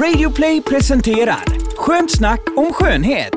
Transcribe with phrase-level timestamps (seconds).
[0.00, 1.44] Radioplay presenterar
[1.76, 3.34] Skönt snack om skönhet.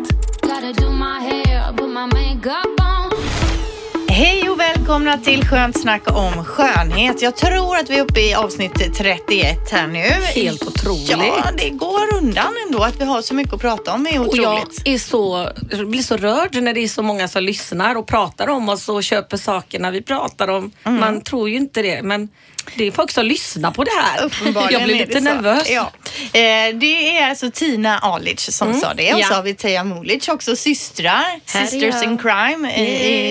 [4.10, 7.22] Hej och välkomna till Skönt snack om skönhet.
[7.22, 10.00] Jag tror att vi är uppe i avsnitt 31 här nu.
[10.42, 11.10] Helt otroligt.
[11.10, 14.04] Ja, det går undan ändå att vi har så mycket att prata om.
[14.04, 14.82] Det är Och otroligt.
[14.86, 18.08] jag är så, jag blir så rörd när det är så många som lyssnar och
[18.08, 20.72] pratar om oss och köper sakerna vi pratar om.
[20.84, 21.00] Mm.
[21.00, 22.30] Man tror ju inte det, men
[22.76, 24.26] det är folk som lyssnar på det här.
[24.26, 25.70] Uppenbarligen Jag blir lite nervös.
[25.70, 25.92] Ja.
[26.40, 28.82] Eh, det är alltså Tina Alic som Mm.
[28.82, 29.28] sa det och Ja.
[29.28, 31.24] så har vi Teija Mulic också systrar.
[31.54, 32.72] Här Sisters in crime.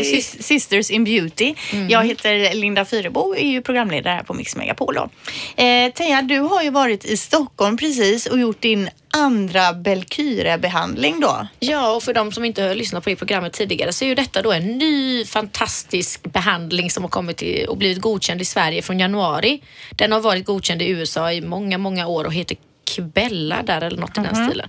[0.04, 1.45] Sis- Sisters in beauty.
[1.88, 4.96] Jag heter Linda Fyrebo och är ju programledare här på Mix Megapol.
[4.96, 11.46] Eh, Teija, du har ju varit i Stockholm precis och gjort din andra Belkyre-behandling då.
[11.59, 14.14] Ja, och för de som inte har lyssnat på det programmet tidigare så är ju
[14.14, 18.83] detta då en ny fantastisk behandling som har kommit till och blivit godkänd i Sverige
[18.83, 19.62] från januari.
[19.91, 22.56] Den har varit godkänd i USA i många, många år och heter
[22.88, 24.69] Kibella där eller något i den stilen.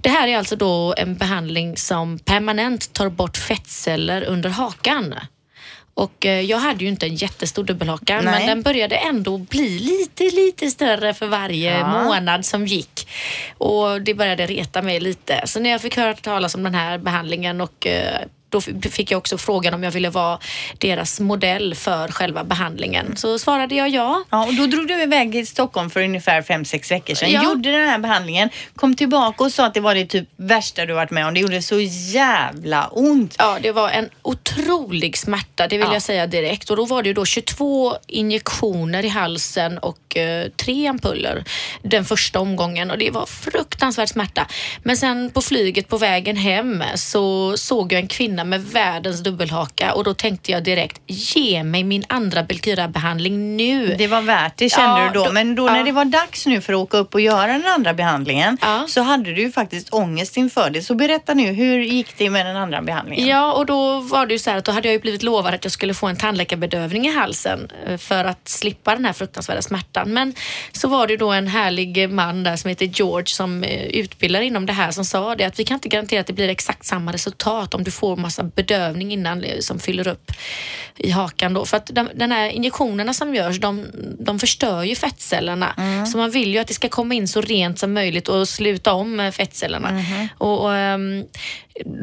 [0.00, 5.14] Det här är alltså då en behandling som permanent tar bort fettceller under hakan.
[5.94, 8.24] Och eh, jag hade ju inte en jättestor dubbelhaka Nej.
[8.24, 12.04] men den började ändå bli lite, lite större för varje Ja.
[12.04, 13.08] månad som gick.
[13.58, 15.42] Och det började reta mig lite.
[15.44, 18.18] Så när jag fick höra talas om den här behandlingen och eh,
[18.52, 20.38] då fick jag också frågan om jag ville vara
[20.78, 23.16] deras modell för själva behandlingen.
[23.16, 24.24] Så svarade jag ja.
[24.30, 27.30] Ja, och då drog du iväg till Stockholm för ungefär fem sex veckor sedan.
[27.30, 27.44] Ja.
[27.44, 30.92] Gjorde den här behandlingen, kom tillbaka och sa att det var det typ värsta du
[30.94, 31.34] varit med om.
[31.34, 33.34] Det gjorde så jävla ont.
[33.38, 35.92] Ja, det var en otrolig smärta, det vill Ja.
[35.92, 36.70] jag säga direkt.
[36.70, 41.44] Och då var det ju då 22 injektioner i halsen och eh, tre ampuller
[41.82, 44.46] den första omgången och det var fruktansvärd smärta.
[44.82, 49.92] Men sen på flyget på vägen hem så såg jag en kvinna med världens dubbelhaka
[49.94, 53.94] och då tänkte jag direkt, ge mig min andra Belkyra-behandling nu.
[53.98, 55.24] Det var värt det kände Ja, du då.
[55.24, 55.72] då- Men då ja.
[55.72, 58.84] när det var dags nu för att åka upp och göra den andra behandlingen Ja.
[58.88, 60.82] så hade du ju faktiskt ångest inför det.
[60.82, 63.28] Så berätta nu, hur gick det med den andra behandlingen?
[63.28, 65.54] Ja, och då var det ju så här att då hade jag ju blivit lovad
[65.54, 69.62] att jag skulle få en tandläkarbedövning i halsen eh, för att slippa den här fruktansvärda
[69.62, 70.12] smärtan.
[70.12, 70.34] Men
[70.72, 74.40] så var det ju då en härlig man där som heter George som eh, utbildar
[74.40, 76.84] inom det här som sa det att vi kan inte garantera att det blir exakt
[76.86, 80.32] samma resultat om du får massa bedövning innan som fyller upp
[80.96, 81.64] i hakan då.
[81.66, 83.86] För att de, den här injektionerna som görs, de,
[84.18, 85.74] de förstör ju fettcellerna.
[86.12, 88.92] Så man vill ju att det ska komma in så rent som möjligt och sluta
[88.92, 90.04] om fettcellerna.
[90.38, 91.24] Och, och, ehm,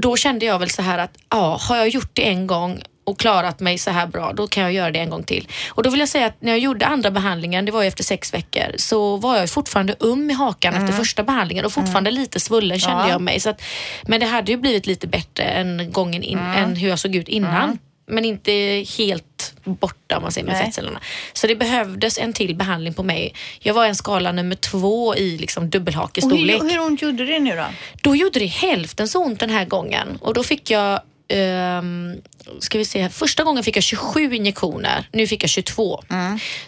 [0.02, 3.20] då kände jag väl så här att ja, har jag gjort det en gång och
[3.20, 5.48] klarat mig så här bra, då kan jag göra det en gång till.
[5.70, 8.04] Och då vill jag säga att när jag gjorde andra behandlingen, det var ju efter
[8.04, 12.40] sex veckor, så var jag fortfarande um i hakan efter första behandlingen och fortfarande lite
[12.40, 13.10] svullen kände Ja.
[13.10, 13.40] jag mig.
[13.40, 13.62] Så att,
[14.08, 17.28] men det hade ju blivit lite bättre än gången in, än hur jag såg ut
[17.28, 17.78] innan.
[18.12, 18.52] Men inte
[18.98, 20.64] helt borta om man säger med Nej.
[20.66, 21.00] fettcellerna.
[21.34, 23.34] Så det behövdes en till behandling på mig.
[23.60, 26.62] Jag var en skala nummer två i liksom och dubbelhakestorlek.
[26.64, 27.66] hur, hur ont gjorde det nu då?
[28.02, 32.16] Då gjorde det hälften så ont den här gången och då fick jag ehm,
[32.60, 33.10] ska vi se här.
[33.10, 35.08] Första gången fick jag 27 injektioner.
[35.12, 36.04] Nu fick jag 22.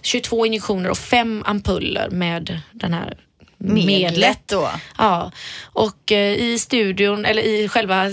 [0.02, 3.18] 22 injektioner och fem ampuller med den här
[3.64, 4.48] Medlet medlet.
[4.48, 4.70] då?
[4.98, 5.32] Ja,
[5.64, 8.12] och eh, i studion, eller i själva eh,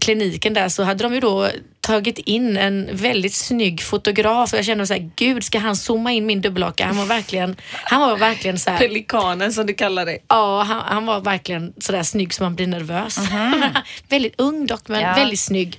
[0.00, 1.48] kliniken där så hade de ju då
[1.80, 6.12] tagit in en väldigt snygg fotograf och jag kände så här, gud ska han zooma
[6.12, 6.86] in min dubbelhaka?
[6.86, 10.18] Han var verkligen, han var verkligen så här, Pelikanen som du kallar det.
[10.28, 13.18] Ja, han, han var verkligen sådär snygg så man blir nervös.
[14.08, 15.00] väldigt ung dock, men.
[15.00, 15.14] Ja.
[15.14, 15.78] väldigt snygg.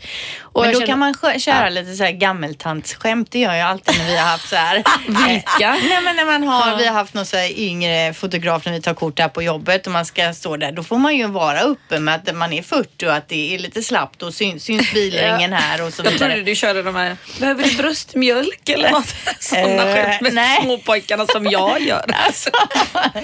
[0.53, 3.31] Och Men jag då känner- kan man köra lite så här gammeltantsskämt.
[3.31, 4.75] Det gör jag alltid när vi har haft så här.
[5.07, 5.72] Vilka?
[5.89, 8.81] Nej men när man har, vi har haft någon så här yngre fotograf när vi
[8.81, 10.72] tar kort här på jobbet och man ska stå där.
[10.72, 13.59] Då får man ju vara uppe med att man är 40 och att det är
[13.59, 16.29] lite slappt och syns, syns bilringen här och så Jag vidare.
[16.31, 19.16] trodde du körde de här, behöver du bröstmjölk eller något?
[19.39, 20.62] Sådana Eh, skämt med nej.
[20.63, 22.06] småpojkarna som jag gör.
[22.25, 22.50] Alltså,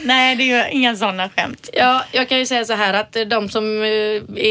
[0.04, 1.70] nej, det är ju inga sådana skämt.
[1.74, 3.88] Ja, jag kan ju säga så här att de som eh,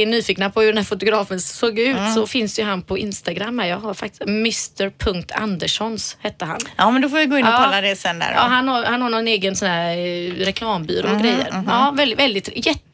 [0.00, 2.14] är nyfikna på hur den här fotografen såg ut Mm.
[2.14, 3.58] så finns ju han på Instagram.
[3.58, 3.66] här.
[3.66, 6.58] Jag har faktiskt Mr.Anderssons hette han.
[6.76, 7.62] Ja, men då får vi gå in och Ja.
[7.64, 8.32] kolla det sen där.
[8.32, 8.48] Ja, Då.
[8.48, 11.62] han har, han har någon egen sån här eh, reklambyrå och grejer.
[11.66, 12.48] Ja, väldigt, väldigt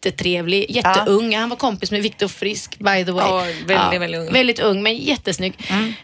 [0.06, 1.36] jättetrevlig, jätteung.
[1.36, 3.24] Han var kompis med Viktor Frisk by the way.
[3.24, 4.32] Ja, väldigt, väldigt ung.
[4.32, 5.54] Väldigt ung men jättesnygg.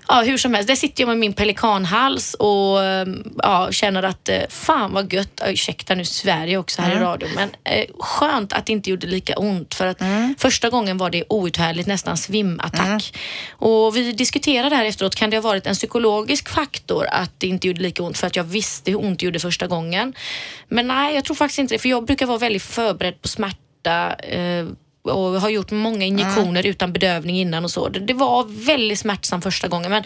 [0.09, 3.07] Ja, hur som helst, där sitter jag med min pelikanhals och eh,
[3.37, 7.29] ja, känner att eh, fan vad gött, Ja, ursäkta nu Sverige också här i radio,
[7.35, 9.99] men eh, skönt att det inte gjorde lika ont för att
[10.39, 13.17] första gången var det outhärdligt, nästan svimattack.
[13.51, 17.67] Och vi diskuterade här efteråt, kan det ha varit en psykologisk faktor att det inte
[17.67, 20.15] gjorde lika ont för att jag visste hur ont det gjorde första gången.
[20.69, 23.68] Men nej, jag tror faktiskt inte det, för jag brukar vara väldigt förberedd på smärta
[24.23, 24.75] eh,
[25.09, 27.89] och har gjort många injektioner utan bedövning innan och så.
[27.89, 30.03] Det, det var väldigt smärtsamt första gången men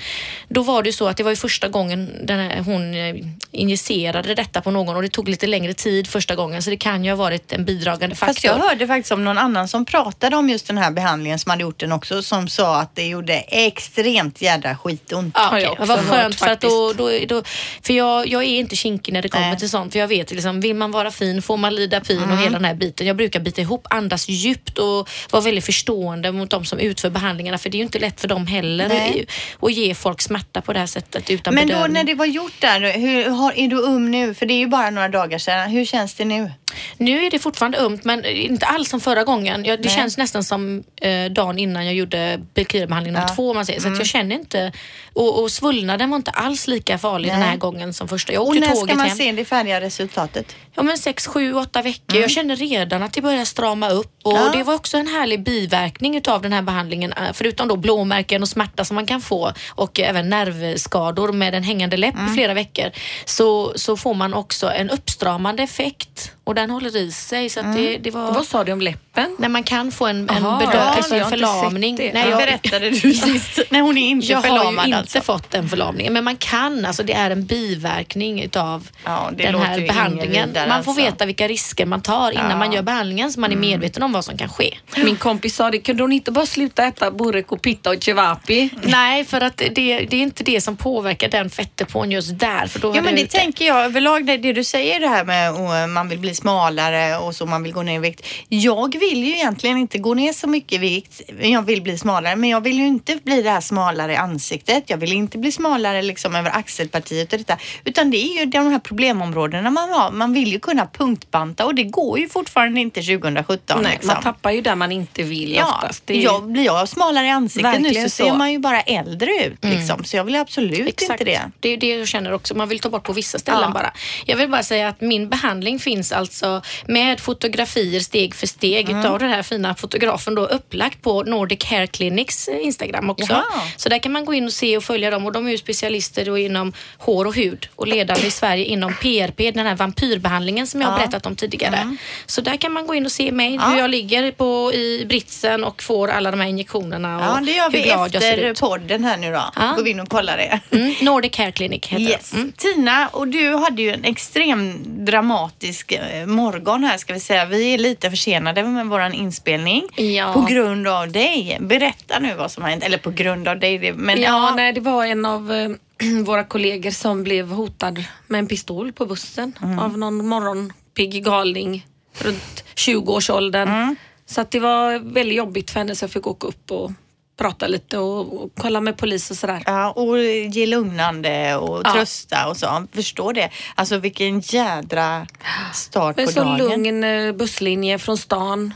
[0.48, 3.14] då var det ju så att det var ju första gången här, hon eh,
[3.50, 7.04] injicerade detta på någon och det tog lite längre tid första gången så det kan
[7.04, 8.32] ju ha varit en bidragande faktor.
[8.34, 11.50] Fast jag hörde faktiskt om någon annan som pratade om just den här behandlingen som
[11.50, 15.34] hade gjort den också som sa att det gjorde extremt jädra skitont.
[15.34, 17.42] Ja, Vad hört skönt för att då, då, då,
[17.82, 19.58] för jag, jag är inte kinkig när det kommer Nej.
[19.58, 19.92] till sånt.
[19.92, 22.30] För jag vet liksom, vill man vara fin får man lida pin Mm.
[22.38, 23.06] och hela den här biten.
[23.06, 24.86] Jag brukar bita ihop, andas djupt och
[25.30, 27.58] vara väldigt förstående mot de som utför behandlingarna.
[27.58, 29.26] För det är ju inte lätt för dem heller Nej.
[29.60, 31.92] att ge folk smärta på det här sättet utan Men då bedövning.
[31.94, 34.34] när det var gjort där, hur, har, är du um nu?
[34.34, 35.70] För det är ju bara några dagar sedan.
[35.70, 36.50] Hur känns det nu?
[36.96, 39.64] Nu är det fortfarande ömt men inte alls som förra gången.
[39.64, 39.96] Jag, det Nej.
[39.96, 43.28] känns nästan som eh, dagen innan jag gjorde Belkirbehandling nummer Ja.
[43.28, 43.36] Mm.
[43.36, 43.80] två om man säger.
[43.80, 44.72] Så att jag känner inte,
[45.12, 47.48] och, och svullnaden var inte alls lika farlig den Nej.
[47.48, 48.32] här gången som första.
[48.32, 49.16] Jag Och åkte när ska tåget man hem.
[49.16, 50.56] se det färdiga resultatet?
[50.74, 52.02] Ja men sex, sju, åtta veckor.
[52.10, 52.22] Mm.
[52.22, 54.50] Jag känner redan att det börjar strama upp och Ja.
[54.54, 57.12] det var också en härlig biverkning utav den här behandlingen.
[57.12, 61.62] eh, Förutom då blåmärken och smärta som man kan få och även nervskador med en
[61.62, 62.30] hängande läpp Mm.
[62.32, 62.90] i flera veckor
[63.24, 67.48] så, så får man också en uppstramande effekt och den håller i sig.
[67.48, 67.76] Så att Mm.
[67.76, 68.32] det, det var...
[68.32, 69.36] Vad sa du om läppen?
[69.38, 71.96] När man kan få en, en, Aha, bedö- ja, jag en förlamning.
[71.96, 72.12] det.
[72.12, 73.58] Nej, Det jag, berättade du sist.
[73.70, 75.20] Nej, hon är inte jag har ju förlamad inte alltså.
[75.20, 79.54] fått den förlamningen men man kan, alltså det är en biverkning utav Ja, det den
[79.60, 80.48] här behandlingen.
[80.48, 81.04] vidare, man får alltså.
[81.04, 82.46] veta vilka risker man tar innan Ja.
[82.46, 82.58] Mm.
[82.58, 84.78] man gör behandlingen så man är medveten om vad som kan ske.
[84.96, 88.70] Min kompis sa det, kunde hon inte bara sluta äta burek och pitta och cevapi?
[88.82, 92.66] Nej, för att det, det är inte det som påverkar den fettdepån just där.
[92.66, 93.38] För då Ja men det ute.
[93.38, 97.16] tänker jag överlag, det, det du säger det här med att man vill bli smalare
[97.18, 98.26] och så man vill gå ner i vikt.
[98.48, 101.20] Jag vill ju egentligen inte gå ner så mycket i vikt.
[101.40, 104.84] Jag vill bli smalare men jag vill ju inte bli det här smalare i ansiktet.
[104.86, 107.56] Jag vill inte bli smalare liksom över axelpartiet och detta.
[107.84, 110.10] Utan det är ju de här problemområdena man har.
[110.10, 113.82] Man vill ju kunna punktbanta och det går ju fortfarande inte 2017.
[113.82, 114.06] Nej, liksom.
[114.14, 116.06] man tappar ju där man inte vill Ja, oftast.
[116.06, 116.22] Det är...
[116.24, 118.34] jag, blir jag smalare i ansiktet nu så, Verkligen ser så.
[118.34, 119.64] man ju bara äldre ut.
[119.64, 120.04] Liksom.
[120.04, 121.40] Så jag vill absolut inte det.
[121.60, 122.54] Det är det jag känner också.
[122.54, 123.70] Man vill ta bort på vissa ställen Ja.
[123.70, 123.92] bara.
[124.26, 129.00] Jag vill bara säga att min behandling finns alltså med fotografier steg för steg Mm.
[129.00, 133.32] utav den här fina fotografen då upplagt på Nordic Hair Clinics eh, Instagram också.
[133.32, 133.62] Jaha.
[133.76, 135.58] Så där kan man gå in och se och följa dem och de är ju
[135.58, 140.66] specialister då inom hår och hud och ledande i Sverige inom PRP, den här vampyrbehandlingen
[140.66, 140.96] som jag har.
[140.96, 141.08] Mm.
[141.10, 141.96] berättat om tidigare.
[142.26, 145.64] Så där kan man gå in och se mig, hur jag ligger på, i britsen
[145.64, 148.30] och får alla de här injektionerna och Ja, det gör vi hur glad jag ser
[148.32, 148.60] efter ut.
[148.60, 149.42] podden här nu då.
[149.56, 149.72] Ja.
[149.76, 150.60] Går vi in och kollar det.
[150.76, 152.30] Mm, Nordic Hair Clinic heter Yes.
[152.30, 152.36] det.
[152.36, 152.52] Mm.
[152.56, 157.44] Tina, och du hade ju en extrem dramatisk eh, morgon här ska vi säga.
[157.44, 160.32] Vi är lite försenade med våran inspelning Ja.
[160.32, 161.58] på grund av dig.
[161.60, 162.84] Berätta nu vad som har hänt.
[162.84, 163.92] Eller på grund av dig.
[163.92, 165.70] Men ja, ja, nej, det var en av eh,
[166.24, 171.86] våra kollegor som blev hotad med en pistol på bussen av någon morgonpigg galning
[172.18, 173.96] runt 20-årsåldern.
[174.26, 176.92] Så att det var väldigt jobbigt för henne så jag fick åka upp och
[177.36, 179.62] prata lite och, och kolla med polis och sådär.
[179.66, 181.92] Ja, och ge lugnande och Ja.
[181.92, 182.86] trösta och så.
[182.92, 183.50] Förstår det.
[183.74, 185.26] Alltså vilken jädra
[185.74, 186.58] start på så dagen.
[186.58, 188.74] lugn eh, busslinje från stan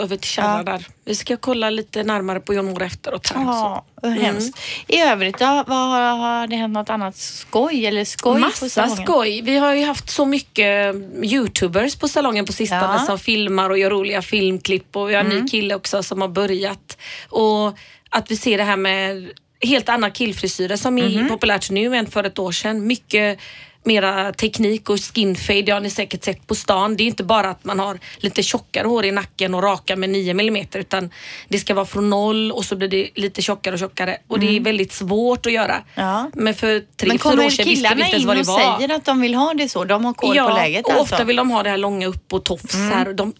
[0.00, 0.62] över till Kärra Ja.
[0.62, 0.86] där.
[1.04, 3.28] Vi ska kolla lite närmare på John Moore efteråt.
[3.34, 4.08] Här, Ja, så.
[4.08, 4.58] hemskt.
[4.88, 8.68] I övrigt då, vad har, har det hänt något annat skoj eller skoj på Massa
[8.68, 9.04] salongen?
[9.06, 9.40] skoj.
[9.42, 12.94] Vi har ju haft så mycket youtubers på salongen på sistone Ja.
[12.94, 13.06] Mm.
[13.06, 16.28] som filmar och gör roliga filmklipp och vi har en ny kille också som har
[16.28, 16.98] börjat.
[17.28, 17.78] Och
[18.10, 19.30] att vi ser det här med
[19.62, 21.28] helt andra killfrisyrer som är Mhm.
[21.28, 22.86] populärt nu än för ett år sedan.
[22.86, 23.38] Mycket
[23.84, 26.96] mera teknik och skinfade, det har ni säkert sett på stan.
[26.96, 30.10] Det är inte bara att man har lite tjockare hår i nacken och raka med
[30.10, 31.10] 9 mm utan
[31.48, 34.56] det ska vara från noll och så blir det lite tjockare och tjockare och det
[34.56, 35.74] är väldigt svårt att göra.
[35.74, 35.84] Mm.
[35.94, 36.30] Ja.
[36.34, 38.36] Men för tre, Men fyra kommer år sedan visste vi killarna inte ens in vad
[38.36, 38.78] det och var.
[38.78, 39.84] säger att de vill ha det så?
[39.84, 41.14] De har koll på läget och alltså?
[41.14, 43.08] ofta vill de ha det här långa upp och tofs här.
[43.08, 43.32] Och De,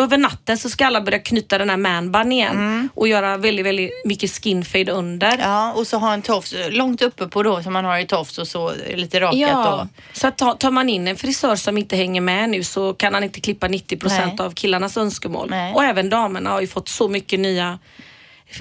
[0.00, 3.90] över natten så ska alla börja knyta den här manbun igen och göra väldigt, väldigt
[4.04, 5.38] mycket skinfade under.
[5.38, 8.38] Ja, och så ha en tofs långt uppe på då som man har i tofs
[8.38, 9.88] och så lite rakat Ja, då.
[10.12, 13.14] så att ta, tar man in en frisör som inte hänger med nu så kan
[13.14, 15.46] han inte klippa 90 procent av killarnas önskemål.
[15.50, 15.74] Nej.
[15.74, 17.78] Och även damerna har ju fått så mycket nya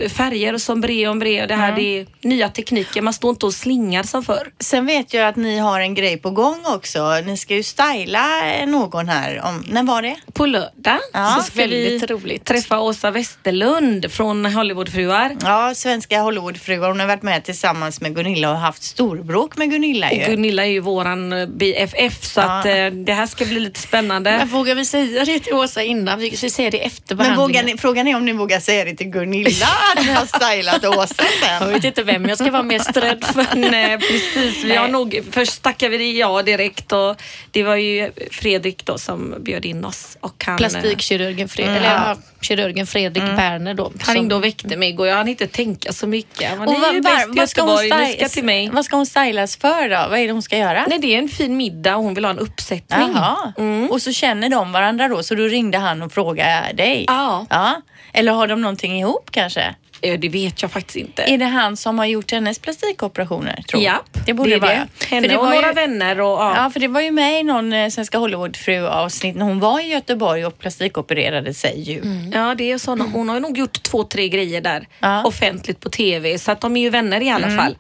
[0.09, 3.01] färger och sombré och ombré och det här det är nya tekniker.
[3.01, 4.51] Man står inte och slingar som förr.
[4.59, 7.21] Sen vet jag att ni har en grej på gång också.
[7.25, 8.25] Ni ska ju styla
[8.67, 9.41] någon här.
[9.45, 10.15] Om, när var det?
[10.33, 12.45] På lördag Ja, så ska vi väldigt roligt.
[12.45, 15.35] träffa Åsa Westerlund från Hollywoodfruar.
[15.43, 16.87] Ja, svenska Hollywoodfruar.
[16.89, 20.25] Hon har varit med tillsammans med Gunilla och haft storbråk med Gunilla Och ju.
[20.25, 22.59] Gunilla är ju våran eh, BFF så Ja.
[22.59, 24.31] att eh, det här ska bli lite spännande.
[24.37, 26.19] Men vågar vi säga det till Åsa innan?
[26.19, 27.65] Vi ska säga det efter Men vågar behandlingen.
[27.65, 31.59] ni, frågan är om ni vågar säga det till Gunilla ni har stylat Åsa Jag
[31.59, 31.73] sen.
[31.73, 33.55] vet inte vem jag ska vara mest rädd för.
[33.71, 38.85] Nej precis, vi har nog, först tackade vi ja direkt och det var ju Fredrik
[38.85, 40.17] då som bjöd in oss.
[40.19, 43.91] Och han, Plastikkirurgen Fredrik, eller ja, kirurgen Fredrik Berner då.
[44.01, 46.59] Han ringde och väckte mig och jag hann inte tänka så mycket.
[46.59, 48.69] Men Och vad, var, vad, ska hon stylas, till mig.
[48.73, 50.09] vad ska hon stylas för då?
[50.09, 50.85] Vad är det hon ska göra?
[50.87, 53.09] Nej, det är en fin middag och hon vill ha en uppsättning.
[53.15, 53.53] Jaha.
[53.89, 57.05] Och så känner de varandra då, så då ringde han och frågade dig?
[57.07, 57.45] Ja.
[57.49, 57.81] ja.
[58.13, 59.75] Eller har de någonting ihop kanske?
[60.01, 61.21] Eh, Det vet jag faktiskt inte.
[61.23, 63.63] Är det han som har gjort hennes plastikoperationer?
[63.67, 63.93] Tror jag?
[63.93, 64.87] Ja, det borde det, vara.
[65.09, 66.53] Henne det och några ju, vänner och ja.
[66.57, 69.79] Ja, för det var ju med i någon eh, Svenska Hollywoodfru avsnitt när hon var
[69.79, 72.01] i Göteborg och plastikopererade sig ju.
[72.33, 72.91] Ja, det är så.
[73.13, 75.23] Hon har ju nog gjort två, tre grejer där Ja.
[75.23, 77.77] offentligt på TV så att de är ju vänner i alla fall.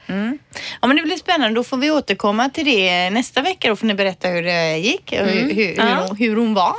[0.81, 1.55] Ja, men det blir spännande.
[1.55, 3.69] Då får vi återkomma till det nästa vecka.
[3.69, 6.05] Då får ni berätta hur det gick och hur, hur, hur, Ja.
[6.07, 6.73] hon, hur hon var.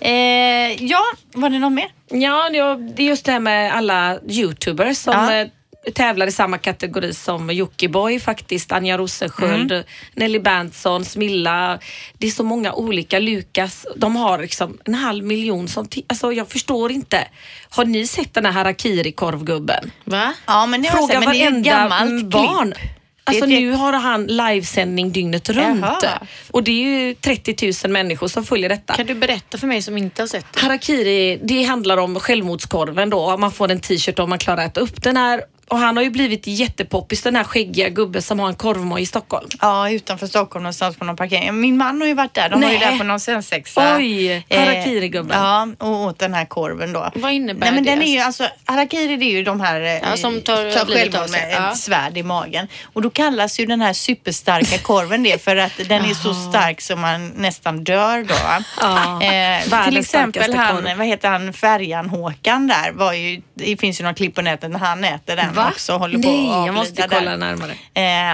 [0.00, 1.02] Eh, ja,
[1.34, 1.88] var det något mer?
[2.10, 5.34] Ja, det är- just det här med alla youtubers som Ja.
[5.34, 5.48] eh,
[5.94, 9.84] tävlar i samma kategori som Jockiboi faktiskt, Anja Rosensköld, Mm.
[10.14, 11.78] Nelly Berntsson, Smilla.
[12.18, 13.18] Det är så många olika.
[13.18, 15.88] Lukas, de har liksom en halv miljon som...
[16.08, 17.28] Alltså jag förstår inte.
[17.70, 19.90] Har ni sett den här harakiri-korvgubben?
[20.04, 20.32] Va?
[20.46, 21.88] Ja, men det Fråga varenda
[22.24, 22.72] barn.
[22.72, 22.90] klipp.
[23.24, 25.84] Alltså nu har han livesändning dygnet runt.
[26.02, 26.26] Jaha.
[26.50, 28.94] Och det är ju 30 000 människor som följer detta.
[28.94, 30.60] Kan du berätta för mig som inte har sett det?
[30.60, 33.36] Harakiri, det handlar om självmordskorven då.
[33.36, 35.42] Man får en t-shirt om man klarar att äta upp den här.
[35.70, 39.06] Och han har ju blivit jättepoppis den här skäggiga gubben som har en korvmoj i
[39.06, 39.48] Stockholm.
[39.60, 41.60] Ja, utanför Stockholm någonstans på någon parkering.
[41.60, 42.48] Min man har ju varit där.
[42.48, 42.90] De var ju Nej.
[42.90, 43.96] där på någon svensexa.
[43.96, 45.38] Oj, harakiri-gubben.
[45.38, 47.10] Ja, och åt den här korven då.
[47.14, 47.90] Vad innebär Nej, men det?
[47.90, 50.88] den är ju alltså, harakiri det är ju de här eh, Ja, som tar livet
[50.88, 51.70] självmord med Ja.
[51.70, 52.66] ett svärd i magen.
[52.92, 56.80] Och då kallas ju den här superstarka korven det för att den är så stark
[56.80, 58.34] som man nästan dör då.
[58.80, 60.96] Ja, Eh, till exempel han, korv.
[60.98, 64.78] vad heter han, Färjan-Håkan där var ju, det finns ju några klipp på nätet när
[64.78, 65.70] han äter den Va?
[65.70, 67.36] också håller på Nej, jag måste kolla där.
[67.36, 67.72] närmare.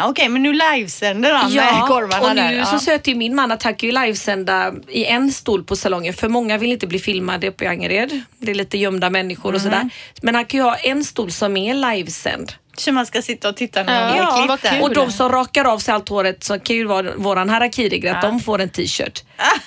[0.01, 2.65] Eh, Okej, men nu livesänder han med korvarna och nu där.
[2.65, 2.79] så Ja.
[2.81, 6.29] söker ju min man att han kan ju livesända i en stol på salongen för
[6.29, 8.21] många vill inte bli filmade uppe i Angered.
[8.39, 9.65] Det är lite gömda människor och Mhm.
[9.65, 9.91] sådär.
[10.23, 12.53] Men han kan ju ha en stol som är livesänd.
[12.77, 14.79] Så man ska sitta och titta när Ja, de ja, gör vad klipp där.
[14.79, 14.83] kul.
[14.83, 18.23] Och de som rakar av sig allt håret så kan ju vara våran harakiri att
[18.23, 19.23] de får en t-shirt.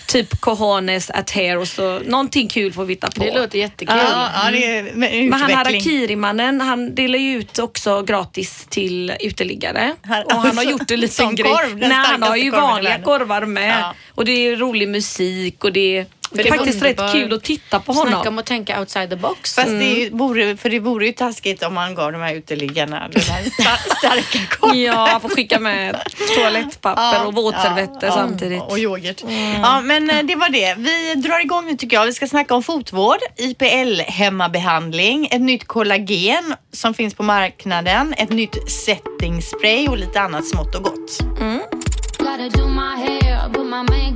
[0.07, 3.23] Typ cojones at hair och så någonting kul får vi hitta på.
[3.23, 3.97] Det låter jättekul.
[3.97, 5.29] Ja, ja, det är med utveckling.
[5.29, 9.95] Men han harakiri-mannen, han delar ju ut också gratis till uteliggare.
[10.03, 11.51] Han- och han har gjort det lite Som grej.
[11.51, 13.79] korv, Nej, han har ju vanliga korvar med.
[13.81, 13.93] Ja.
[14.15, 17.11] Och det är rolig musik och det är, det är det är faktiskt underbar- rätt
[17.11, 18.13] kul att titta på honom.
[18.13, 19.55] Snacka om att tänka outside the box.
[19.55, 22.33] Fast det är ju, vore, för det vore ju taskigt om man gav de här
[22.33, 24.79] uteliggarna den här sta- starka korven.
[24.81, 25.95] Ja, han får skicka med
[26.35, 28.61] toalettpapper och våtservetter ja, samtidigt.
[28.67, 29.23] Och yoghurt.
[29.63, 30.75] Ja, men eh, det var det.
[30.77, 32.05] Vi drar igång nu tycker jag.
[32.05, 38.29] Vi ska snacka om fotvård, IPL hemmabehandling, ett nytt kollagen som finns på marknaden, ett
[38.29, 41.19] nytt setting spray och lite annat smått och gott.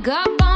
[0.04, 0.53] Gotta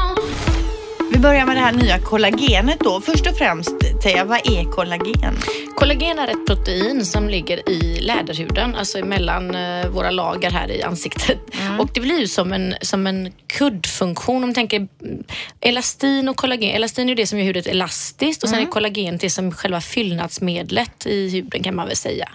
[1.19, 3.01] Vi börjar med det här nya kollagenet då.
[3.01, 3.71] Först och främst,
[4.03, 5.37] Teija, vad är kollagen?
[5.77, 10.83] Kollagen är ett protein som ligger i läderhuden, alltså mellan eh, våra lager här i
[10.83, 11.39] ansiktet.
[11.79, 14.37] Och det blir ju som en, som en kuddfunktion.
[14.37, 15.25] Om man tänker mm,
[15.61, 16.71] elastin och kollagen.
[16.71, 21.07] Elastin är det som gör hudet elastiskt och sen är kollagen det som själva fyllnadsmedlet
[21.07, 22.29] i huden kan man väl säga.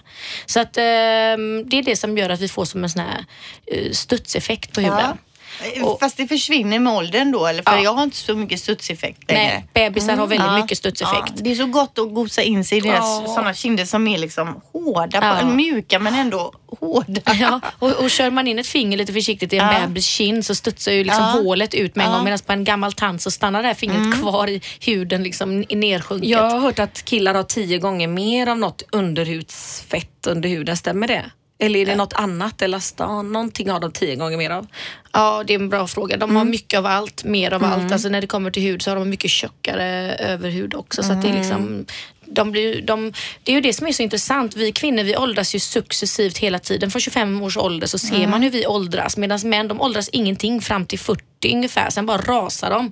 [0.46, 0.84] Så att eh,
[1.66, 3.26] det är det som gör att vi får som en sån här
[3.66, 5.18] eh, studseffekt på huden.
[5.62, 7.64] Eh, Fast det försvinner med åldern då, eller?
[7.64, 7.84] För Ja.
[7.84, 9.64] jag har inte så mycket studseffekt längre.
[9.74, 10.58] Nej, bebisar har väldigt Ja.
[10.62, 11.34] mycket studseffekt.
[11.36, 13.24] Ja, det är så gott att gosa in sig i deras Ja.
[13.28, 15.38] sådana kinder som är liksom hårda, Ja.
[15.42, 17.22] på, mjuka men ändå hårda.
[17.40, 19.80] Ja, och, och kör man in ett finger lite försiktigt i en Ja.
[19.88, 21.30] bebis kind så studsar ju liksom Ja.
[21.44, 22.16] hålet ut med en Ja.
[22.18, 25.64] gång medan på en gammal tand så stannar det här fingret kvar i huden liksom
[25.70, 26.30] i nersjunket.
[26.30, 31.08] Jag har hört att killar har tio gånger mer av något underhudsfett under huden, stämmer
[31.08, 31.26] det?
[31.60, 32.62] Eller är det något annat?
[32.62, 33.32] Elastan?
[33.32, 34.68] Någonting har de tio gånger mer av.
[35.12, 36.18] Ja, det är en bra fråga.
[36.18, 36.36] De Mm.
[36.36, 37.92] har mycket av allt, mer av allt.
[37.92, 41.04] Alltså när det kommer till hud så har de mycket tjockare överhud också.
[41.04, 41.32] Så det Mm.
[41.32, 41.86] är liksom
[42.34, 43.14] de blir, de,
[43.44, 44.56] det är ju det som är så intressant.
[44.56, 46.92] Vi kvinnor vi åldras ju successivt hela tiden.
[46.92, 48.30] Från 25 års ålder så ser Mm.
[48.30, 51.24] man hur vi åldras medan män de åldras ingenting fram till 40
[51.54, 51.90] ungefär.
[51.90, 52.92] Sen bara rasar de.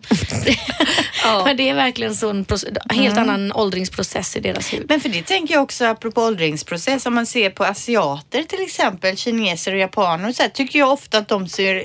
[1.45, 2.45] Men det är verkligen så en
[2.89, 3.17] helt Mm.
[3.29, 4.85] annan åldringsprocess i deras hud.
[4.89, 9.17] Men för det tänker jag också apropå åldringsprocess, om man ser på asiater till exempel,
[9.17, 11.83] kineser och japaner, så här, tycker jag ofta att de ser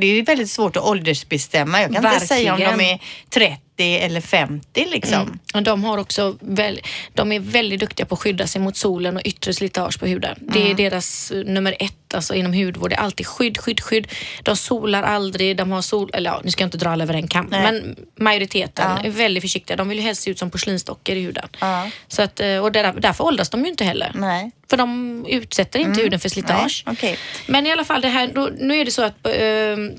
[0.00, 1.80] det är väldigt svårt att åldersbestämma.
[1.82, 2.90] Jag kan inte säga om de Verkligen.
[2.94, 5.20] är 30 eller 50 liksom.
[5.20, 5.38] Mm.
[5.54, 6.80] Och de, har också väl,
[7.14, 10.36] de är väldigt duktiga på att skydda sig mot solen och yttre slitage på huden.
[10.40, 10.76] Det är Mm.
[10.76, 12.90] deras eh, nummer ett alltså inom hudvård.
[12.90, 14.08] Det är alltid skydd, skydd, skydd.
[14.42, 15.56] De solar aldrig.
[15.56, 16.10] De har sol...
[16.12, 17.46] Eller ja, nu ska jag inte dra alla över en kam.
[17.50, 17.62] Nej.
[17.62, 19.02] Men majoriteten Ja.
[19.04, 19.76] är väldigt försiktiga.
[19.76, 21.48] De vill ju helst se ut som porslinsdockor i huden.
[21.60, 21.90] Ja.
[22.08, 24.10] Så att, eh, och där, därför åldras de ju inte heller.
[24.14, 24.50] Nej.
[24.70, 26.84] För de utsätter inte huden för slitage.
[26.86, 27.16] Okej.
[27.46, 29.32] Men i alla fall, det här, då, nu är det så att eh,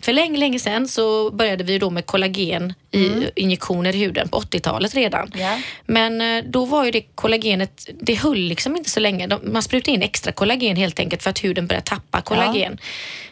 [0.02, 3.28] för länge, länge sedan så började vi då med kollagen i
[3.68, 5.32] injektioner i huden på 80-talet redan.
[5.36, 5.60] Ja.
[5.86, 9.30] Men eh, då var ju det kollagenet, det höll liksom inte så länge.
[9.44, 12.78] Man sprutade in extra kollagen helt enkelt för att huden började tappa kollagen.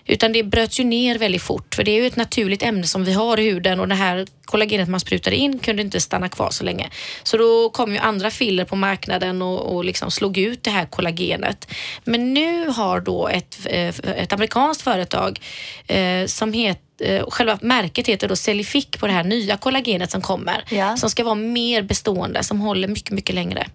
[0.08, 3.06] Utan det bröts ju ner väldigt fort för det är ju ett naturligt ämne som
[3.06, 6.50] vi har i huden och det här kollagenet man sprutade in kunde inte stanna kvar
[6.51, 6.89] så länge.
[7.24, 10.86] Så då kom ju andra filler på marknaden och, och liksom slog ut det här
[10.86, 11.68] kollagenet.
[12.04, 15.39] Men nu har då ett, eh, ett amerikanskt företag
[15.88, 16.85] eh, som heter
[17.28, 20.64] Själva märket heter då Celific på det här nya kollagenet som kommer.
[20.70, 20.98] Ja.
[20.98, 23.68] Som ska vara mer bestående, som håller mycket, mycket längre.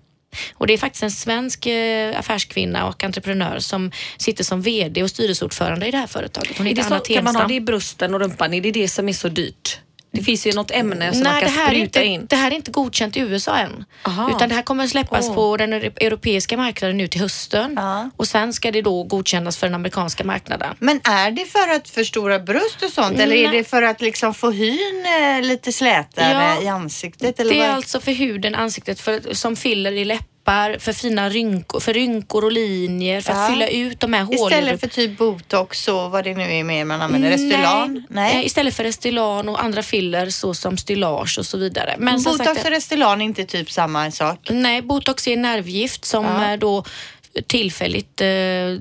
[0.54, 5.10] Och det är faktiskt en svensk eh, affärskvinna och entreprenör som sitter som VD och
[5.10, 6.58] styrelseordförande i det här företaget.
[6.58, 7.48] Hon heter Anna kan man ha Tenstam.
[7.48, 8.54] det i brösten och rumpan?
[8.54, 9.78] Är det det som är så dyrt?
[10.12, 12.26] Det finns ju något ämne som man Nej, kan det här, är spruta inte, in.
[12.26, 13.84] det här är inte godkänt i USA än.
[14.02, 14.30] Aha.
[14.36, 15.34] Utan det här kommer att släppas Åh.
[15.34, 17.74] på den euro- europeiska marknaden nu till hösten.
[17.76, 18.10] Ja.
[18.16, 20.74] Och sen ska det då godkännas för den amerikanska marknaden.
[20.78, 24.34] Men är det för att förstora bröst och sånt eller är det för att liksom
[24.34, 25.04] få hyn
[25.36, 26.62] eh, lite slätare Ja.
[26.62, 27.40] i ansiktet?
[27.40, 27.76] Eller Det är vad?
[27.76, 30.04] alltså för huden, ansiktet, för, som fyller i
[30.46, 33.44] läppar, för fina rynkor, för rynkor och linjer, för Ja.
[33.44, 34.44] att fylla ut de här hålen.
[34.58, 38.02] Istället för typ botox och vad det nu är mer man använder, Restylane?
[38.08, 38.36] Nej.
[38.36, 41.94] Eh, Istället för Restylane och andra filler såsom stylage och så vidare.
[41.98, 44.38] Men Botox sagt, och Restylane är inte typ samma sak?
[44.50, 46.52] Nej, botox är nervgift som Ja.
[46.52, 46.84] eh, då
[47.46, 48.26] tillfälligt eh,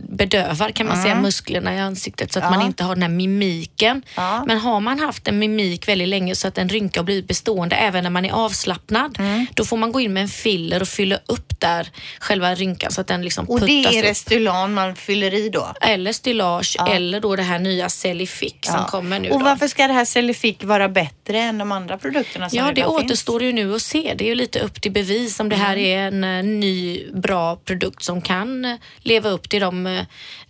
[0.10, 2.54] bedövar kan man säga musklerna i ansiktet så att Mm.
[2.54, 2.60] Ja.
[2.60, 4.02] man inte har den här mimiken.
[4.16, 4.44] Ja.
[4.48, 7.76] Men har man haft en mimik väldigt länge så att en rynka har blivit bestående
[7.76, 9.46] även när man är avslappnad, Mm.
[9.54, 11.90] då får man gå in med en filler och fylla upp där
[12.20, 14.06] själva rynkan så att den liksom Och det puttas är upp.
[14.06, 15.74] Restylane man fyller i då?
[15.82, 18.88] Eller stylage eller då det här nya Celific som Ja.
[18.88, 19.30] kommer nu.
[19.30, 19.46] Och då.
[19.46, 22.92] varför ska det här Celific vara bättre än de andra produkterna som Ja, det redan
[23.00, 23.04] finns?
[23.12, 24.14] återstår ju nu att se.
[24.18, 27.56] Det är ju lite upp till bevis om det här är en eh, ny bra
[27.56, 30.06] produkt som kan eh, leva upp till de eh,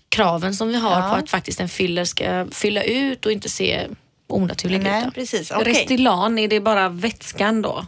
[0.09, 1.09] kraven som vi har Ja.
[1.09, 3.87] på att faktiskt en filler ska fylla ut och inte se
[4.29, 4.83] onaturlig ut.
[4.83, 5.11] Nej, då.
[5.11, 5.51] precis.
[5.51, 5.73] Okej.
[5.73, 7.85] Restylan, är det bara vätskan då?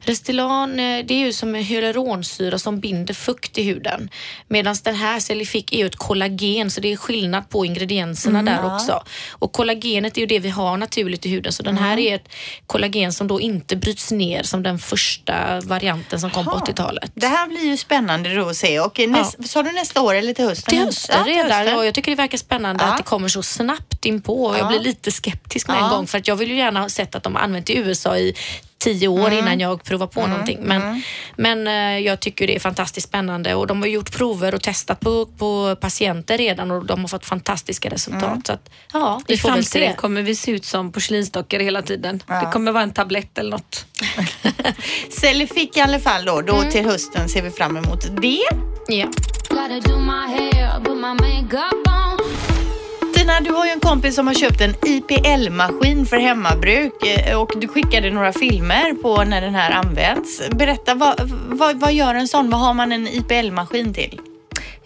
[0.00, 4.10] Restylane eh, det är ju som en hyaluronsyra som binder fukt i huden.
[4.48, 8.54] Medan den här Celific är ju ett kollagen så det är skillnad på ingredienserna Mm,
[8.54, 9.02] där också.
[9.30, 11.84] Och kollagenet är ju det vi har naturligt i huden så den Mm.
[11.88, 12.28] här är ett
[12.66, 16.60] kollagen som då inte bryts ner som den första varianten som kom på Jaha.
[16.66, 17.10] 80-talet.
[17.14, 18.80] Det här blir ju spännande då att se.
[18.80, 20.70] Och näst, Sa du nästa år eller till hösten?
[20.70, 21.50] Till hösten Ja, redan.
[21.50, 21.74] hösten.
[21.74, 22.90] Ja, jag tycker det verkar spännande Ja.
[22.90, 24.44] att det kommer så snabbt in på.
[24.44, 24.68] Och Jag Ja.
[24.68, 25.83] blir lite skeptisk med Ja.
[25.84, 27.76] En gång för att jag vill ju gärna ha sett att de har använt i
[27.76, 28.34] USA i
[28.78, 29.38] tio år Mm.
[29.38, 30.58] innan jag provar på någonting.
[30.62, 31.02] Men,
[31.36, 35.00] men eh, jag tycker det är fantastiskt spännande och de har gjort prover och testat
[35.00, 38.22] på, på patienter redan och de har fått fantastiska resultat.
[38.24, 38.42] Mm.
[38.46, 39.96] Så att, ja, vi I får framtiden se.
[39.96, 42.22] kommer vi se ut som porslinsdockor hela tiden.
[42.26, 43.86] Det kommer vara en tablett eller något.
[45.20, 46.38] Celific i alla fall då.
[46.38, 46.46] Mm.
[46.46, 48.38] Då till hösten ser vi fram emot det.
[48.88, 49.06] Ja.
[53.14, 57.52] Tina, du har ju en kompis som har köpt en IPL-maskin för hemmabruk eh, och
[57.56, 60.48] du skickade några filmer på när den här används.
[60.50, 62.50] Berätta, vad, vad, vad gör en sån?
[62.50, 64.20] Vad har man en IPL-maskin till?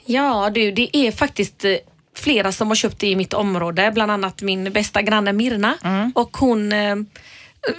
[0.05, 1.75] Ja du, det är faktiskt eh,
[2.17, 3.91] flera som har köpt det i mitt område.
[3.95, 5.75] Bland annat min bästa granne Mirna.
[5.85, 6.13] Mm.
[6.15, 6.97] Och hon eh,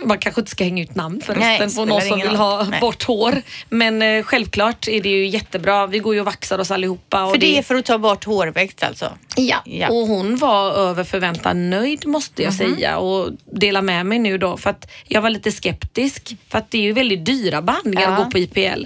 [0.06, 2.64] man kanske inte ska hänga ut namn förresten på någon som vill ha.
[2.64, 2.80] Nej.
[2.82, 3.42] bort hår.
[3.70, 5.88] Men eh, självklart är det ju jättebra.
[5.88, 7.24] Vi går ju och vaxar oss allihopa.
[7.26, 9.12] Och För det är för att ta bort hårväxt alltså?
[9.36, 9.58] Ja.
[9.66, 9.88] Ja.
[9.90, 12.76] och hon var över förväntan nöjd måste jag Mhm.
[12.76, 16.72] säga och dela med mig nu då för att jag var lite skeptisk för att
[16.72, 18.18] det är ju väldigt dyra behandlingar Ja.
[18.18, 18.86] att gå på IPL.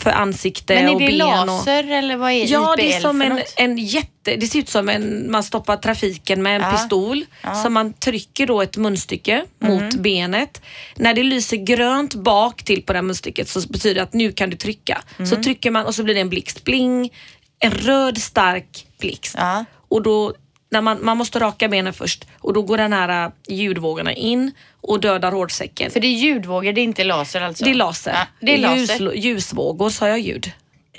[0.00, 1.20] För ansikte Men är och det ben.
[1.22, 1.46] Och...
[1.46, 3.54] laser eller vad är Ja, IPL det är som en, något?
[3.56, 4.36] en jätte...
[4.36, 5.30] Det ser ut som en...
[5.30, 6.70] Man stoppar trafiken med en Ja.
[6.72, 7.24] pistol.
[7.62, 9.72] Så man trycker då ett munstycke Mhm.
[9.74, 10.62] mot benet.
[10.96, 14.32] När det lyser grönt bak till på det här munstycket så betyder det att nu
[14.32, 15.02] kan du trycka.
[15.18, 15.26] Mhm.
[15.26, 16.64] Så trycker man och så blir det en blixt.
[16.64, 17.10] Bling!
[17.58, 19.34] En röd stark blixt.
[19.38, 19.64] Ja.
[19.88, 20.34] Och då,
[20.70, 24.52] när man, man måste raka benen först och då går den här äh, ljudvågorna in
[24.80, 25.90] och dödar hårsäcken.
[25.90, 27.64] För det är ljudvågor, det är inte laser alltså?
[27.64, 28.12] det är laser.
[28.12, 29.00] Ja, det är laser.
[29.00, 30.52] Ljus, ljusvågor, sa jag ljud?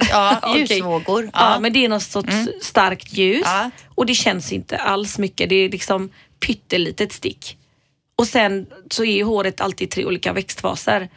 [0.09, 1.29] Ja, ljusvågor.
[1.33, 1.53] Ja.
[1.53, 1.59] Ja.
[1.59, 3.69] men det är något sorts starkt ljus Ja.
[3.95, 5.49] och det känns inte alls mycket.
[5.49, 7.57] Det är liksom pyttelitet stick.
[8.15, 11.09] Och sen så är ju håret alltid tre olika växtfaser.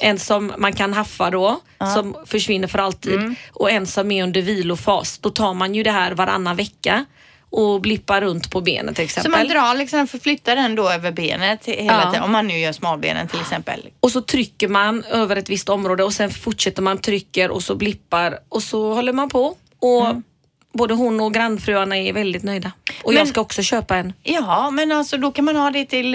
[0.00, 1.60] En som man kan haffa då,
[1.94, 3.34] som försvinner för alltid.
[3.52, 5.18] Och en som är under vilofas.
[5.18, 7.04] Då tar man ju det här varannan vecka.
[7.52, 9.30] Och blippa runt på benen till Så exempel.
[9.32, 12.10] man drar liksom, förflyttar den då över benet hela Ja.
[12.10, 13.88] tiden, om man nu gör smalbenen till exempel.
[14.00, 17.74] Och så trycker man över ett visst område och sen fortsätter man trycker och så
[17.74, 19.54] blippar och så håller man på.
[19.78, 20.22] Och Mm.
[20.72, 22.72] Både hon och grannfruarna är väldigt nöjda.
[23.02, 24.12] Och Men- jag ska också köpa en.
[24.22, 26.14] Ja, men alltså då kan man ha det till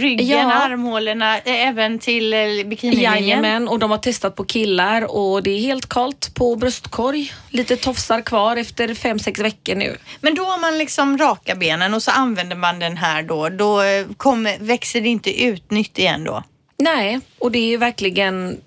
[0.00, 0.52] ryggen, Ja.
[0.52, 3.12] armhålorna, även till eh, bikinilinjen.
[3.12, 7.32] Jajamän, och de har testat på killar och det är helt kallt på bröstkorg.
[7.50, 9.96] Lite tofsar kvar efter fem sex veckor nu.
[10.20, 13.82] Men då om man liksom rakar benen och så använder man den här då, då
[13.82, 16.42] eh, kommer, växer det inte ut nytt igen då?
[16.82, 18.60] Nej, och det är verkligen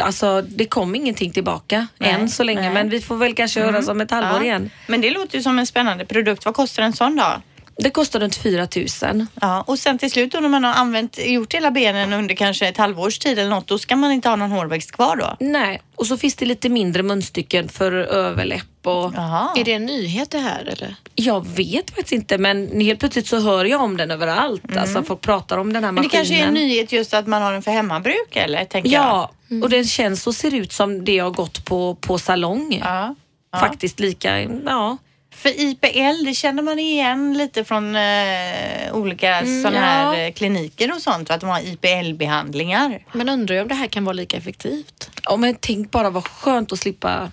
[0.00, 2.70] Alltså det kom ingenting tillbaka Nej, än så länge nej.
[2.74, 4.42] men vi får väl kanske höra om ett halvår Ja.
[4.44, 4.70] igen.
[4.86, 6.44] Men det låter ju som en spännande produkt.
[6.44, 7.42] Vad kostar en sån då?
[7.76, 8.68] Det kostar runt 4
[9.02, 9.26] 000.
[9.40, 12.68] Ja, och sen till slut då när man har använt, gjort hela benen under kanske
[12.68, 15.36] ett halvårs tid eller något, då ska man inte ha någon hårväxt kvar då?
[15.40, 19.14] Nej, och så finns det lite mindre munstycken för överläpp och.
[19.56, 20.96] Är det en nyhet det här eller?
[21.14, 24.76] jag vet faktiskt inte men helt plötsligt så hör jag om den överallt.
[24.76, 25.94] Alltså folk pratar om den här Mm.
[25.94, 26.26] Men det maskinen.
[26.26, 28.64] kanske är en nyhet just att man har den för hemmabruk eller?
[28.64, 29.04] Tänker jag.
[29.04, 29.30] Ja,
[29.62, 32.78] och den känns och ser ut som det jag har gått på, på salong.
[32.84, 33.14] Ja.
[33.52, 33.58] Ja.
[33.58, 34.96] Faktiskt lika, ja.
[35.34, 40.18] För IPL, det känner man igen lite från eh, olika sådana här ja.
[40.18, 43.04] eh, kliniker och sånt, att de har IPL-behandlingar.
[43.12, 45.10] Men undrar jag om det här kan vara lika effektivt?
[45.24, 47.30] ja men tänk bara vad skönt att slippa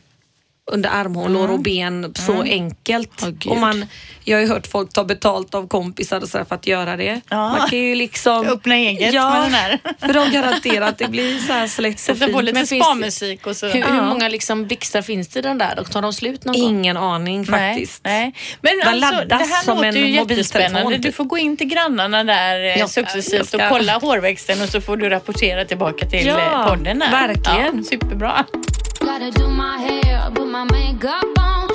[0.71, 1.51] under armhålor Mm.
[1.53, 3.11] och ben så enkelt.
[3.23, 3.51] Åh, gud.
[3.51, 3.85] och man,
[4.23, 7.21] jag har ju hört folk ta betalt av kompisar och så för att göra det.
[7.29, 7.49] Ja.
[7.49, 9.79] Man kan ju liksom Öppna eget ja, med den här.
[9.99, 12.43] för de garanterar att det blir så här slätt och Sätta på fint.
[12.43, 13.67] lite finns det- spa-musik och så.
[13.67, 13.87] Hur, Ja.
[13.87, 15.79] hur många liksom blixtar finns det i den där?
[15.79, 16.69] Och tar de slut någon gång?
[16.69, 18.01] Ingen aning faktiskt.
[18.03, 18.33] Nej, nej.
[18.61, 20.93] Men Den alltså, det här som låter en ju jättespännande.
[20.95, 21.03] typ.
[21.03, 24.69] Du får gå in till grannarna där eh, Jag- successivt ska- och kolla hårväxten och
[24.69, 27.01] så får du rapportera tillbaka till Ja, eh, podden.
[27.01, 27.27] Här.
[27.27, 27.77] verkligen.
[27.77, 28.45] Ja, superbra.
[29.01, 31.69] Gotta do my hair, put my makeup on.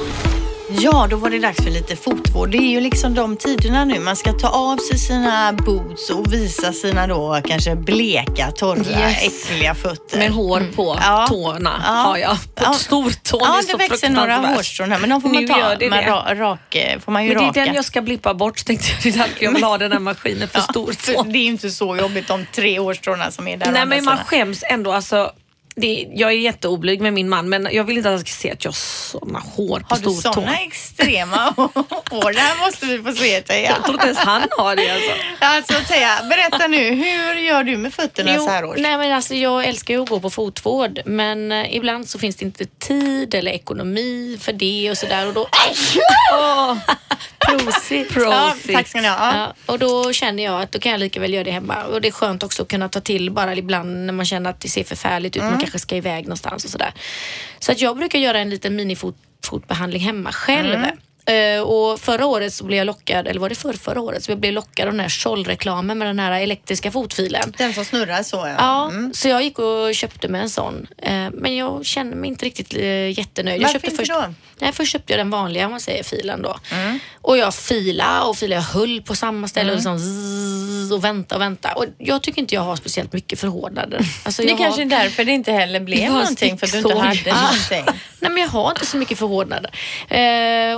[0.81, 2.51] Ja, då var det dags för lite fotvård.
[2.51, 4.01] Det är ju liksom de tiderna nu.
[4.01, 8.79] Man ska ta av sig sina boots och visa sina då kanske bleka, torra,
[9.11, 9.23] Yes.
[9.51, 10.19] äckliga fötter.
[10.19, 11.27] Med hår på Ja.
[11.29, 11.91] tårna Ja.
[11.93, 12.37] har jag.
[12.55, 12.73] På Ja.
[12.73, 13.41] stortån.
[13.45, 15.59] Ja, det så växer några hårstrån här, men de får man Nu ta.
[15.59, 16.01] gör det det.
[16.11, 17.65] Ra, rak, får man ju Men det är raka.
[17.65, 19.03] den jag ska blippa bort tänkte jag.
[19.03, 21.33] Det är därför jag vill ha den här maskinen för Ja, stortån.
[21.33, 23.73] det är ju inte så jobbigt de tre hårstråna som är där.
[23.73, 24.93] Nej men man skäms ändå.
[24.93, 25.31] Alltså,
[25.81, 28.51] det, jag är jätteoblyg med min man men jag vill inte att han ska se
[28.53, 30.33] att jag har såna hår på Har du stortån.
[30.33, 31.37] sådana extrema
[32.11, 32.33] hår?
[32.33, 33.71] Det här måste vi få se Teija.
[33.71, 35.11] Jag tror inte ens han har det alltså.
[35.39, 36.91] Alltså Teija, berätta nu.
[36.95, 38.77] Hur gör du med fötterna Jo, så här års?
[38.79, 42.37] nej men alltså jag älskar ju att gå på fotvård men eh, ibland så finns
[42.37, 45.49] det inte tid eller ekonomi för det och sådär och då...
[46.33, 46.77] Åh,
[47.47, 48.09] prosit!
[48.17, 49.17] Ja, tack ska ni ha.
[49.17, 49.33] Ja.
[49.67, 51.85] Ja, och då känner jag att då kan jag lika väl göra det hemma.
[51.85, 54.61] Och det är skönt också att kunna ta till bara ibland när man känner att
[54.61, 55.43] det ser förfärligt ut.
[55.43, 55.59] Mm.
[55.67, 56.93] Kanske ska iväg någonstans och sådär.
[57.59, 60.75] Så att jag brukar göra en liten minifotbehandling hemma själv.
[60.75, 60.97] Mm.
[61.27, 64.31] Eh, och förra året så blev jag lockad, eller var det för förra året, så
[64.31, 67.55] jag blev lockad av den här Scholl-reklamen med den här elektriska fotfilen.
[67.59, 68.55] Den som snurrar så ja.
[68.59, 69.15] Ja, Mm.
[69.15, 70.87] så jag gick och köpte mig en sån.
[71.03, 73.63] Eh, Men jag kände mig inte riktigt eh, jättenöjd.
[73.63, 74.19] Varför jag köpte inte först, då?
[74.19, 74.35] Mm.
[74.59, 76.57] Nej, först köpte jag den vanliga, om man säger filen då.
[77.23, 81.35] Och jag fila och fila, jag höll på samma ställe och liksom zzz, och vänta
[81.35, 81.73] och vänta.
[81.73, 84.01] Och jag tycker inte jag har speciellt mycket förhårdnader.
[84.25, 86.73] Alltså Det är kanske har, är därför det inte heller blev har någonting för att
[86.73, 87.43] du inte hade Ah.
[87.43, 87.85] någonting.
[88.21, 89.71] Nej men jag har inte så mycket förhårdnader.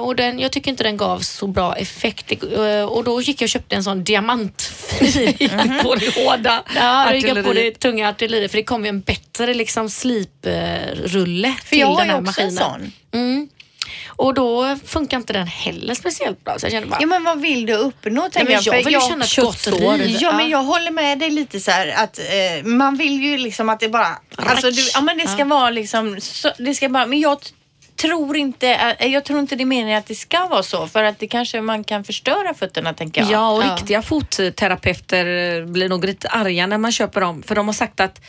[0.00, 2.33] Och den, jag tycker inte den gav så bra effekt.
[2.42, 5.38] Eh, och då gick jag och köpte en sån diamantfil.
[5.83, 9.55] På det hårda Ja, jag på det tunga artilleriet för det kom ju en bättre
[9.55, 12.51] liksom sliprulle För till jag har den ju här också maskinen.
[12.51, 12.92] en sån.
[13.12, 13.48] Mm.
[14.07, 16.59] Och då funkar inte den heller speciellt bra.
[16.59, 19.01] Så jag kände bara, Ja men vad vill du uppnå tänker jag För vill ju
[19.01, 20.16] känna ett gott riv.
[20.20, 20.59] Ja men Ja.
[20.59, 23.88] jag håller med dig lite så här att eh, man vill ju liksom att det
[23.88, 27.38] bara, alltså du, ja men det ska vara liksom, så, det ska bara, men jag
[27.98, 31.02] tror inte, eh, jag tror inte det är meningen att det ska vara så för
[31.04, 33.30] att det kanske man kan förstöra fötterna tänker jag.
[33.30, 33.76] Ja, och Ja.
[33.76, 37.42] riktiga fotterapeuter blir nog lite arga när man köper dem.
[37.42, 38.20] För de har sagt att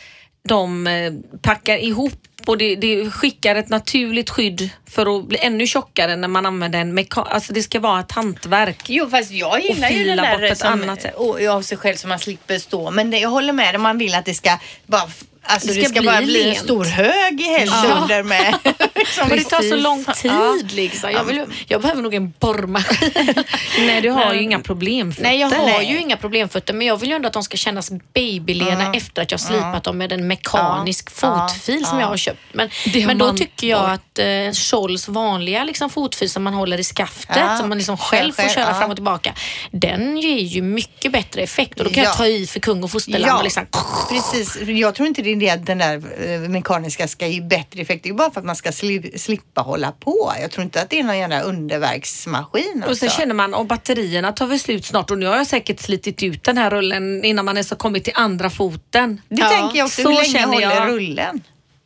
[0.48, 2.14] de eh, packar ihop
[2.48, 6.80] och det, det skickar ett naturligt skydd för att bli ännu tjockare när man använder
[6.80, 8.84] en meka- Alltså det ska vara ett hantverk.
[8.88, 11.16] Jo fast jag gillar ju den bort där på ett som, annat sätt.
[11.16, 12.92] och, av sig själv som man slipper stå.
[12.92, 15.10] Men det, jag håller med om man vill att det ska bara
[15.50, 16.60] Alltså det Det ska, ska bara bli bli en lent.
[16.64, 18.00] stor hög helst Ja.
[18.02, 18.56] under med.
[18.96, 20.58] liksom, men det tar så lång tid Ja.
[20.72, 21.12] liksom.
[21.12, 23.12] Jag, vill, ju- jag behöver nog en borrmaskin.
[23.80, 25.14] Nej, du har ju Men- inga problem.
[25.20, 27.92] Nej, jag har ju inga problemfötter men jag vill ju ändå att de ska kännas
[28.14, 31.48] babylena efter att jag slipat dem med en mekanisk Ja.
[31.50, 32.02] fotfil som Ja.
[32.04, 32.40] jag har köpt.
[32.52, 32.70] Men,
[33.06, 36.84] men då man tycker jag att eh, Scholls vanliga liksom, fotfil som man håller i
[36.84, 37.58] skaftet, Ja.
[37.58, 38.80] som man liksom själv får köra ja.
[38.80, 39.34] fram och tillbaka,
[39.72, 42.10] den ger ju mycket bättre effekt och då kan Ja.
[42.10, 43.66] jag ta i för kung och fosterland och liksom
[44.10, 47.82] Precis, jag tror inte det är det att den där eh, mekaniska ska ge bättre
[47.82, 48.04] effekt.
[48.04, 50.34] Det är ju bara för att man ska sli, slippa hålla på.
[50.42, 52.84] Jag tror inte att det är någon jävla underverksmaskin.
[52.88, 53.20] Och sen alltså.
[53.22, 56.44] känner man, och batterierna tar väl slut snart och nu har jag säkert slitit ut
[56.44, 59.22] den här rullen innan man ens har kommit till andra foten.
[59.30, 60.02] Det Ja, tänker jag också.
[60.02, 60.88] så Hur länge känner håller jag.
[60.90, 61.42] rullen?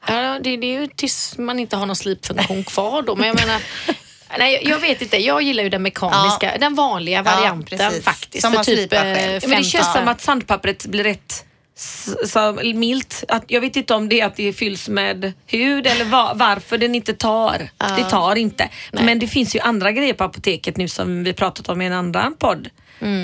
[0.07, 3.15] Ja, det, det är ju tills man inte har någon slipfunktion kvar då.
[3.15, 3.61] Men jag menar,
[4.39, 5.17] nej, jag- vet inte.
[5.17, 8.03] Jag gillar ju den mekaniska, den vanliga Ja, varianten precis.
[8.03, 8.41] faktiskt.
[8.41, 9.17] Som för typ slipar själv.
[9.17, 13.23] eh, Ja, Ja, men det känns 15 som att sandpappret blir rätt så milt.
[13.27, 16.77] Att, jag vet inte om det är att det fylls med hud eller va, varför
[16.77, 17.69] den inte tar.
[17.97, 18.69] Det tar inte.
[18.91, 21.93] Men det finns ju andra grejer på apoteket nu som vi pratat om i en
[21.93, 22.69] annan podd.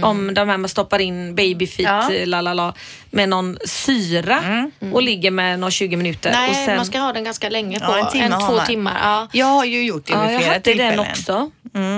[0.03, 2.13] Om de här man stoppar in babyfeet Ja.
[2.13, 2.25] ja.
[2.25, 2.73] lalala,
[3.11, 6.31] med någon syra och ligger med några 20 minuter.
[6.31, 7.85] Nej, och sen, man ska ha den ganska länge på.
[7.85, 8.65] Ja, en timme har två man.
[8.65, 8.97] timmar.
[9.03, 9.27] Ja.
[9.31, 10.97] Jag har ju gjort det ja, vid jag flera hade tillfällen.
[10.97, 11.51] den också.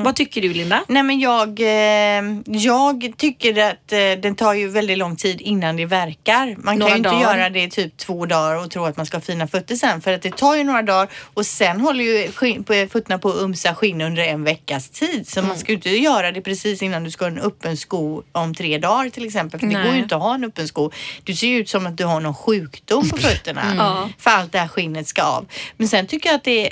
[0.03, 0.83] Vad tycker du Linda?
[0.87, 5.75] Nej men jag, eh, jag tycker att eh, den tar ju väldigt lång tid innan
[5.77, 6.55] det verkar.
[6.57, 7.37] Man Några kan ju inte dagar.
[7.37, 10.01] göra det i typ två dagar och tro att man ska ha fina fötter sen.
[10.01, 13.35] För att det tar ju några dagar och sen håller ju skinn, fötterna på att
[13.41, 15.27] umsa skinn under en veckas tid.
[15.27, 15.47] Så Mm.
[15.49, 18.55] man ska ju inte göra det precis innan du ska ha en öppen sko om
[18.55, 19.59] tre dagar till exempel.
[19.59, 19.83] För det Nej.
[19.85, 20.91] går ju inte att ha en öppen sko.
[21.23, 23.61] Du ser ju ut som att du har någon sjukdom på fötterna.
[23.61, 24.13] Mm.
[24.17, 25.45] För allt det här skinnet ska av.
[25.77, 26.67] Men sen tycker jag att det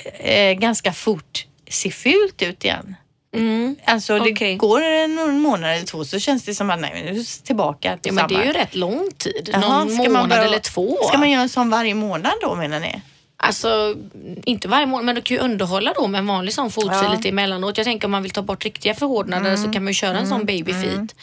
[0.49, 2.95] eh, ganska fort ser fult ut igen.
[3.85, 4.55] Alltså det Okej.
[4.55, 7.97] går en, någon månad eller två så känns det som att nej, nu är tillbaka
[7.97, 8.43] till Ja, men det samma.
[8.43, 9.49] är ju rätt lång tid.
[9.53, 10.97] Jaha, Någon månad man bara- eller två.
[11.07, 13.01] Ska man göra en sån varje månad då menar ni?
[13.41, 13.95] Alltså,
[14.45, 16.99] inte varje månad, men du kan ju underhålla då med en vanlig sån fotfil Ja.
[17.05, 17.11] Mm.
[17.17, 17.77] lite emellanåt.
[17.77, 20.27] Jag tänker om man vill ta bort riktiga förhårdnader så kan man ju köra en
[20.27, 21.15] sån babyfeet.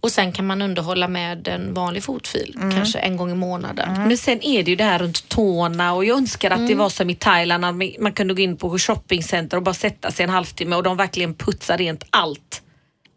[0.00, 2.74] Och sen kan man underhålla med en vanlig fotfil, Mm.
[2.74, 4.08] kanske en gång i månaden.
[4.08, 6.88] Men sen är det ju det här runt tårna och jag önskar att det var
[6.88, 10.30] som i Thailand att man kunde gå in på shoppingcenter och bara sätta sig en
[10.30, 12.62] halvtimme och de verkligen putsar rent allt.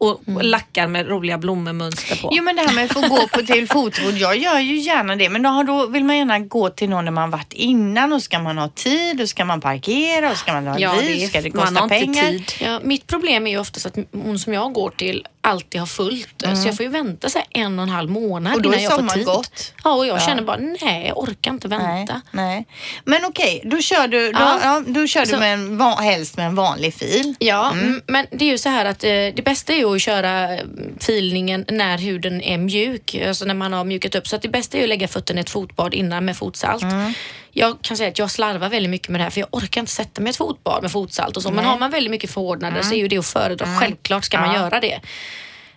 [0.01, 2.29] Och och lackar med roliga blommemönster på.
[2.31, 5.15] Jo men det här med att få gå på till fotvård, jag gör ju gärna
[5.15, 8.13] det men då, har- då vill man gärna gå till någon där man varit innan
[8.13, 11.29] och ska man ha tid och ska man parkera och ska man ha Ja, bil,
[11.29, 12.27] ska det man kosta har inte pengar?
[12.31, 12.51] tid.
[12.61, 16.43] Ja, mitt problem är ju oftast att hon som jag går till alltid har fullt.
[16.55, 18.55] Så jag får ju vänta så en och en halv månad Mm.
[18.55, 19.25] Och då innan jag får tid.
[19.25, 19.73] gått.
[19.83, 20.19] Ja, och jag Ja.
[20.25, 22.21] känner bara nej, jag orkar inte Nej, vänta.
[22.31, 22.65] nej.
[23.05, 24.59] Men okej, då kör du, då, Ja.
[24.63, 24.83] ja.
[24.87, 27.35] då kör du med en, van- helst med en vanlig fil.
[27.39, 28.01] Ja, Mm.
[28.07, 30.59] men det är ju så här att eh, det bästa är ju att köra eh,
[30.99, 34.27] filningen när huden är mjuk, alltså när man har mjukat upp.
[34.27, 36.83] Så att det bästa är ju att lägga fötterna i ett fotbad innan med fotsalt.
[36.83, 37.13] Mm.
[37.59, 39.91] Jag kan säga att jag slarvar väldigt mycket med det här för jag orkar inte
[39.91, 41.49] sätta mig i ett fotbad med fotsalt och så.
[41.49, 41.63] Men Nej.
[41.63, 41.71] Mm.
[41.71, 43.65] har man väldigt mycket förordnader så är ju det att föredra.
[43.79, 44.93] Självklart ska man göra det.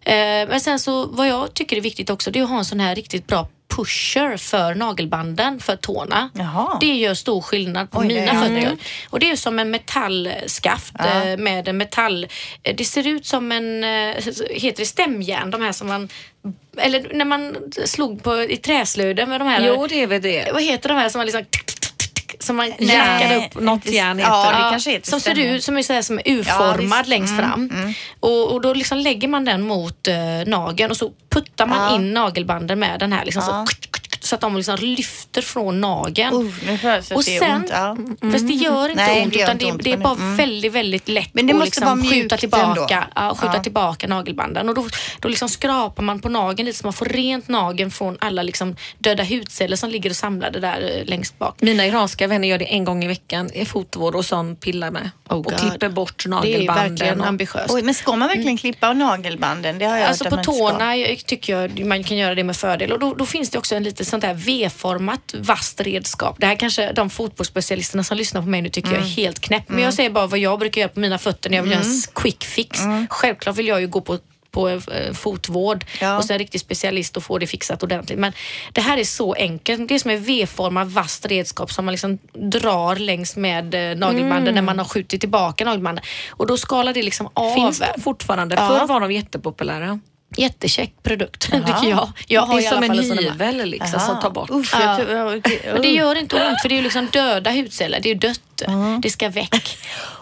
[0.05, 2.65] Eh, men sen så vad jag tycker är viktigt också det är att ha en
[2.65, 6.31] sån här riktigt bra pusher för nagelbanden för tårna.
[6.35, 6.79] Jaha.
[6.81, 8.71] Det gör stor skillnad på Oj, mina fötter.
[8.71, 8.79] gjort.
[9.11, 11.25] Och det är som en metallskaft Ja.
[11.25, 12.27] eh, med en metall...
[12.63, 14.15] eh, Det ser ut som en, eh,
[14.51, 15.51] heter det stämjärn?
[15.51, 16.09] De här som man...
[16.77, 19.67] Eller när man slog på, i träslöjden med de här...
[19.67, 20.51] Jo, det är väl det.
[20.53, 21.45] Vad heter de här som man liksom...
[22.43, 23.61] Som man Nej, jackade upp?
[23.63, 27.33] något järn Ja, som ser ut som är, så här, som är U-formad Ja, längst
[27.39, 27.95] Mm, fram.
[28.21, 30.15] Och, och då liksom lägger man den mot eh,
[30.47, 31.95] nageln och så puttar man Ja.
[31.97, 33.67] in nagelbanden med den här liksom, så,
[34.23, 36.35] så att de liksom lyfter från nageln.
[36.35, 37.69] Uh, nu att Och det är sen, ont.
[37.71, 37.97] Ja.
[38.33, 40.15] fast det gör inte Nej, ont det gör utan inte det, ont, det är bara
[40.15, 40.37] mm.
[40.37, 43.63] väldigt, väldigt lätt Men det att måste liksom vara skjuta tillbaka, ja, skjuta Ja.
[43.63, 44.69] tillbaka nagelbanden.
[44.69, 44.89] Och då,
[45.21, 48.77] då liksom skrapar man på nageln lite så man får rent nageln från alla liksom
[48.99, 51.57] döda hudceller som ligger och samlade där eh, längst bak.
[51.61, 55.11] Mina iranska vänner gör det en gång i veckan i fotvård och sån pillar med.
[55.29, 55.57] Oh och God.
[55.61, 56.89] klipper bort Det är nagelbanden.
[56.91, 57.75] verkligen och- ambitiöst.
[57.75, 59.79] Oj, men ska man verkligen klippa av nagelbanden?
[59.79, 62.45] Det har jag Alltså hört på att tårna jag tycker jag man kan göra det
[62.45, 66.37] med fördel och då, då finns det också en lite sånt där V-format vasst redskap.
[66.39, 69.11] Det här kanske de fotbollsspecialisterna som lyssnar på mig nu tycker jag är Mm.
[69.17, 69.69] helt knäpp.
[69.69, 71.83] Men jag säger bara vad jag brukar göra på mina fötter när jag vill göra
[71.85, 72.81] en quick fix.
[73.11, 74.19] Självklart vill jag ju gå på
[74.51, 76.17] på eh, fotvård Ja.
[76.17, 78.19] och så en riktig specialist och få det fixat ordentligt.
[78.19, 78.33] Men
[78.73, 79.89] det här är så enkelt.
[79.89, 84.55] Det är som ett V-format vasst redskap som man liksom drar längs med eh, nagelbanden
[84.55, 86.05] när man har skjutit tillbaka nagelbanden.
[86.31, 87.55] Och då skalar det liksom av.
[87.55, 88.55] Finns de fortfarande?
[88.55, 88.69] Ja.
[88.69, 90.01] Förr var de jättepopulära.
[90.37, 92.13] Jättekäck produkt tycker jag.
[92.27, 94.51] Jag har det är som en hyvel liksom, som tar bort.
[94.51, 94.97] Usch, Ja.
[94.97, 95.95] tror- det- Men det uh.
[95.97, 98.01] gör inte ont för det är liksom döda hudceller.
[98.03, 98.41] Det är dött.
[99.03, 99.79] Det ska väck.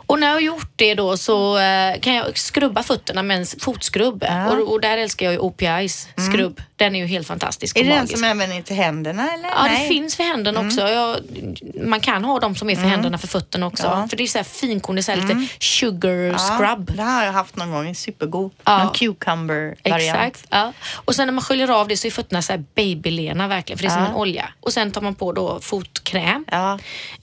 [0.06, 3.46] Och när jag har gjort det då så eh, kan jag skrubba fötterna med en
[3.60, 4.24] fotskrubb.
[4.28, 4.50] Ja.
[4.50, 6.60] Och, och där älskar jag ju OPIs skrubb.
[6.80, 9.48] Den är ju helt fantastisk Är och det den som även är till händerna eller?
[9.48, 9.88] Ja, det Nej.
[9.88, 10.80] finns för händerna också.
[10.88, 11.16] Jag,
[11.84, 13.86] man kan ha dem som är för händerna för fötterna också.
[13.86, 14.06] Ja.
[14.10, 16.96] För det är så här finkorn, det är så här lite sugar Ja, scrub.
[16.96, 18.50] Det har jag haft någon gång, en supergod.
[18.64, 18.80] Ja.
[18.80, 20.18] En cucumber-variant.
[20.18, 20.46] Exakt.
[20.50, 20.72] Ja.
[20.94, 23.82] Och sen när man sköljer av det så är fötterna så här babylena verkligen, för
[23.82, 24.08] det är som Ja.
[24.08, 24.48] en olja.
[24.60, 26.44] Och sen tar man på då fotkräm.
[26.50, 26.78] Ja.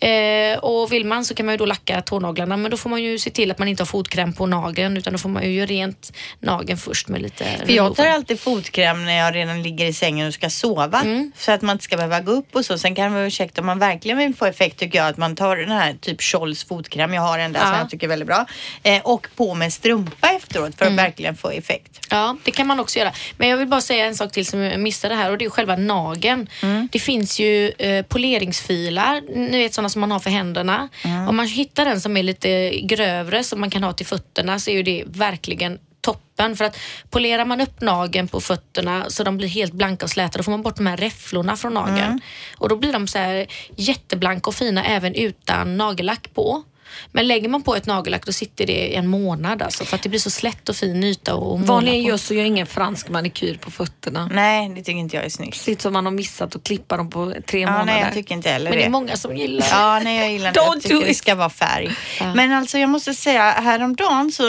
[0.08, 3.04] Eh, och vill man så kan man ju då lacka tånaglarna, men då får man
[3.04, 5.66] ju se till att man inte har fotkräm på nageln, utan då får man ju
[5.66, 9.94] rent nageln först med lite För jag tar alltid fotkräm när jag redan ligger i
[9.94, 11.02] sängen och ska sova.
[11.02, 11.32] Mm.
[11.38, 12.78] Så att man inte ska behöva gå upp och så.
[12.78, 15.36] Sen kan det vara ursäkta om man verkligen vill få effekt tycker jag att man
[15.36, 17.14] tar den här typ Scholls fotkräm.
[17.14, 17.78] Jag har en där som Ja.
[17.80, 18.46] jag tycker är väldigt bra.
[18.84, 21.06] Eh, och på med strumpa efteråt för att Mm.
[21.06, 22.00] verkligen få effekt.
[22.10, 23.12] Ja, det kan man också göra.
[23.38, 25.50] Men jag vill bara säga en sak till som jag missade här och det är
[25.50, 26.50] själva nageln.
[26.64, 26.90] Mm.
[26.92, 30.90] Det finns ju eh, poleringsfilar, ni vet sådana som man har för händerna.
[31.04, 31.28] Mm.
[31.28, 34.70] Om man hittar en som är lite grövre som man kan ha till fötterna så
[34.72, 36.56] är ju det verkligen toppen.
[36.56, 36.78] För att
[37.10, 40.52] polerar man upp nageln på fötterna så de blir helt blanka och släta, då får
[40.52, 41.98] man bort de här räfflorna från nageln.
[41.98, 42.20] Mm.
[42.58, 46.64] Och då blir de så jätteblanka och fina även utan nagellack på.
[47.12, 50.04] Men lägger man på ett nagellack då sitter det i en månad alltså, för att
[50.04, 53.72] det blir så slätt och fin yta Vanligen gör så gör ingen fransk manikyr på
[53.72, 54.30] fötterna.
[54.34, 55.68] Nej, det tycker inte jag är snyggt.
[55.68, 57.86] Ut som man har missat att klippa dem på tre Ja, månader.
[57.86, 58.92] nej, jag tycker inte heller Men det är det.
[58.92, 59.68] många som gillar det.
[59.72, 60.60] Ja, nej jag gillar inte.
[60.60, 61.90] Don't Jag do tycker det ska vara färg.
[62.20, 62.34] Ja.
[62.34, 64.44] Men alltså jag måste säga, häromdagen så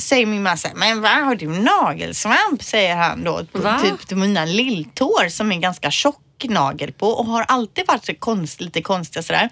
[0.00, 2.62] säger min man så här, men vad har du nagelsvamp?
[2.62, 3.44] Säger han då.
[3.52, 3.80] På, Va?
[3.84, 8.14] typ till mina lilltår som är ganska tjock nagel på och har alltid varit så
[8.14, 9.48] konst, lite konstiga sådär.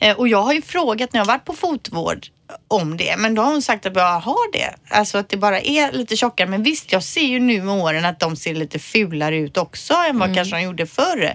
[0.00, 2.26] Eh, och jag har ju frågat när jag varit på fotvård
[2.68, 4.74] om det, men då har hon sagt att jag har det.
[4.88, 6.48] Alltså att det bara är lite tjockare.
[6.48, 9.94] Men visst, jag ser ju nu med åren att de ser lite fulare ut också
[9.94, 11.34] än vad kanske de gjorde förr.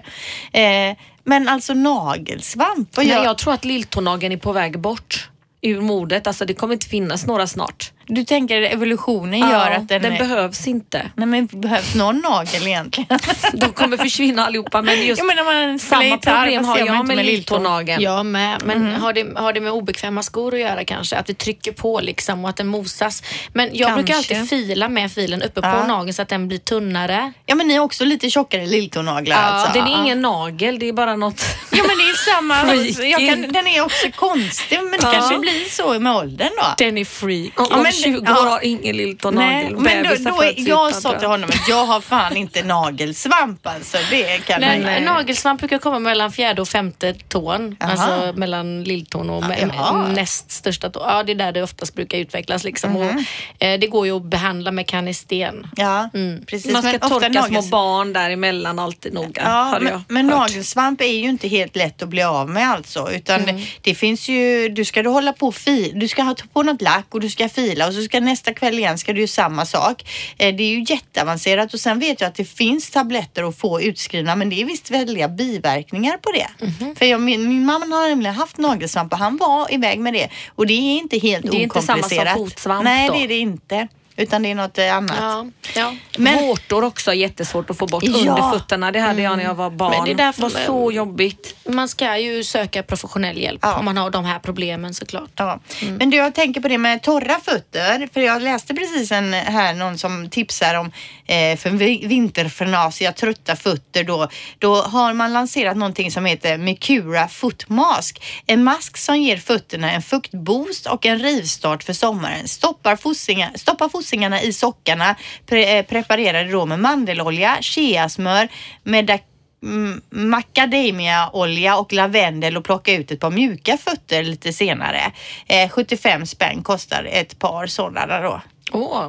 [0.52, 5.28] Eh, men alltså nagelsvamp, vad Nej, jag tror att lilltånageln är på väg bort
[5.60, 6.26] ur modet.
[6.26, 7.92] Alltså det kommer inte finnas några snart.
[8.12, 11.10] Du tänker evolutionen gör att den, den är- behövs inte.
[11.14, 13.18] Nej men behövs någon nagel egentligen?
[13.52, 16.86] De kommer försvinna allihopa men just Jag menar man spelar samma gitarr, problem har man
[16.86, 17.26] jag med lilltån?
[17.26, 18.02] lilltånageln.
[18.02, 19.00] Jag med, men Mhm.
[19.02, 21.16] har, det, har det med obekväma skor att göra kanske?
[21.16, 23.22] Att vi trycker på liksom och att den mosas.
[23.52, 24.34] Men jag brukar Kanske.
[24.38, 25.86] alltid fila med filen uppe på Ja.
[25.86, 27.32] nageln så att den blir tunnare.
[27.46, 29.72] Ja men ni har också lite tjockare lilltånaglar Ja, alltså?
[29.78, 31.40] Den är ingen nagel, det är bara något...
[31.72, 32.54] Ja men det är samma,
[33.28, 35.12] kan, den är också konstig men det Ja.
[35.12, 36.64] kanske blir så med åldern då.
[36.78, 37.50] Den är free.
[37.56, 38.40] Om, Ja, men- 20 ja.
[38.42, 39.76] år har ingen lilltånagel.
[39.76, 43.98] men då, då är, jag sa till honom att jag har fan inte nagelsvamp alltså.
[44.10, 47.76] Det kan Men jag nagelsvamp brukar komma mellan fjärde och femte tån.
[47.80, 47.92] Aha.
[47.92, 50.08] Alltså mellan lilltån och jaha.
[50.08, 51.02] näst största tån.
[51.06, 52.64] Ja, det är där det oftast brukar utvecklas.
[52.64, 52.90] Liksom.
[52.92, 53.02] Mhm.
[53.02, 55.66] och, eh, det går ju att behandla med kanisten.
[55.76, 56.44] Ja, Mm.
[56.46, 56.72] precis.
[56.72, 59.42] Man ska Men torka små nagels- barn däremellan alltid noga.
[59.44, 63.10] Ja, men, men nagelsvamp är ju inte helt lätt att bli av med alltså.
[63.12, 63.56] Utan Mm.
[63.56, 66.82] det, det finns ju, du ska du hålla på fi, du ska ha på något
[66.82, 69.66] lack och du ska fila och så ska nästa kväll igen ska du göra samma
[69.66, 70.02] sak.
[70.38, 73.80] Eh, det är ju jätteavancerat och sen vet jag att det finns tabletter att få
[73.80, 76.66] utskrivna men det är visst väldiga biverkningar på det.
[76.66, 76.96] Mhm.
[76.96, 80.28] För jag, min, min mamma har nämligen haft nagelsvamp och han var iväg med det
[80.54, 82.34] och det är inte helt Det är inte samma som okomplicerat.
[82.38, 83.14] fotsvamp Nej, då?
[83.14, 83.88] det är det inte.
[84.20, 85.16] Utan det är något eh, annat.
[85.20, 85.94] Ja, ja.
[86.18, 88.12] Men- Vårtor också jättesvårt att få bort Ja.
[88.18, 88.92] under fötterna.
[88.92, 89.90] Det hade jag när jag var barn.
[89.90, 91.54] Men det är därför var så jobbigt.
[91.68, 93.74] Man ska ju söka professionell hjälp Ja.
[93.78, 95.30] om man har de här problemen såklart.
[95.36, 95.60] Ja.
[95.98, 98.08] Men du, jag tänker på det med torra fötter.
[98.14, 100.86] För jag läste precis en här, någon som tipsar om
[101.26, 104.04] eh, för vi- vinterförnasiga, trötta fötter.
[104.04, 104.28] Då,
[104.58, 108.22] då har man lanserat någonting som heter Mecura Foot Mask.
[108.46, 112.48] En mask som ger fötterna en fuktboost och en rivstart för sommaren.
[112.48, 118.48] Stoppar fossingar, stoppar fossingarna i sockarna, pre, eh, preparerade då med mandelolja, cheasmör,
[118.82, 119.20] med
[119.62, 125.12] mm, macadamiaolja och lavendel och plocka ut ett par mjuka fötter lite senare.
[125.46, 128.40] Eh, 75 spänn kostar ett par sådana då.
[128.72, 129.08] Åh.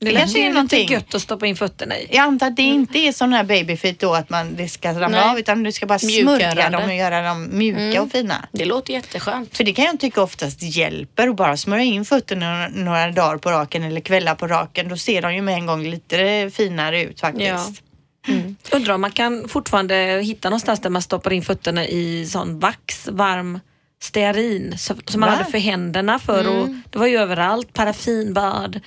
[0.00, 0.88] Det Det kanske är lite någonting.
[0.92, 2.08] gött att stoppa in fötterna i.
[2.10, 5.08] Jag antar att det inte är sån här babyfeet då att man, det ska ramla
[5.08, 5.30] Nej.
[5.30, 6.52] av utan du ska bara Mjukgörande.
[6.52, 8.48] smörja dem och göra dem mjuka och fina.
[8.52, 9.56] Det låter jätteskönt.
[9.56, 13.50] För det kan jag tycka oftast hjälper att bara smörja in fötterna några dagar på
[13.50, 14.88] raken eller kvällar på raken.
[14.88, 17.82] Då ser de ju med en gång lite finare ut faktiskt.
[18.26, 18.34] Ja.
[18.72, 23.08] Undrar om man kan fortfarande hitta någonstans där man stoppar in fötterna i sån vax,
[23.08, 23.60] varm
[24.02, 25.36] stearin som man Va?
[25.36, 28.80] hade för händerna för och det var ju överallt, paraffinbad,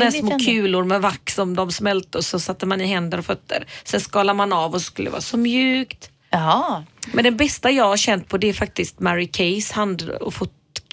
[0.00, 3.24] vet små kulor med vax som de smälte och så satte man i händer och
[3.26, 3.66] fötter.
[3.84, 6.10] Sen skalar man av och skulle vara så mjukt.
[6.30, 6.84] Jaha.
[7.12, 10.52] Men det bästa jag har känt på det är faktiskt Mary Kays hand och fot,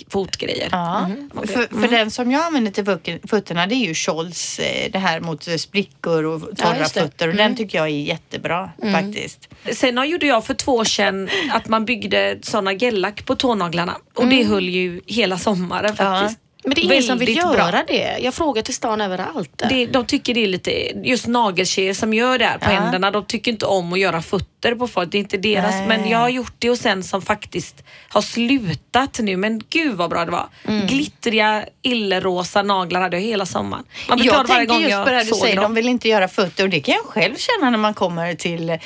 [0.09, 0.69] fotgrejer.
[0.71, 1.09] Ja.
[1.33, 5.19] För, för den som jag använder till fötterna det är ju Scholls, eh, det här
[5.19, 6.85] mot eh, sprickor och torra det.
[6.89, 9.49] fötter och den tycker jag är jättebra faktiskt.
[9.73, 13.97] Sen har gjorde jag för två år sedan att man byggde såna gellack på tånaglarna
[14.13, 16.03] och det höll ju hela sommaren Ja.
[16.05, 16.39] faktiskt.
[16.65, 17.83] Men det är ingen som vill göra bra.
[17.87, 18.17] det.
[18.21, 19.63] Jag frågar till stan överallt.
[19.69, 20.71] Det, de tycker det är lite,
[21.07, 22.79] just nageltjejer som gör det här på Ja.
[22.79, 25.11] händerna, de tycker inte om att göra fötter på folk.
[25.11, 25.71] Det är inte deras.
[25.75, 25.87] Nej.
[25.87, 29.37] Men jag har gjort det och sen som faktiskt har slutat nu.
[29.37, 30.47] Men gud vad bra det var.
[30.67, 30.87] Mm.
[30.87, 33.83] Glittriga illerosa naglar hade jag hela sommaren.
[34.09, 35.73] Man blir Jag glad varje tänker gång just på det här du säger, de dem.
[35.73, 38.77] vill inte göra fötter och det kan jag själv känna när man kommer till eh,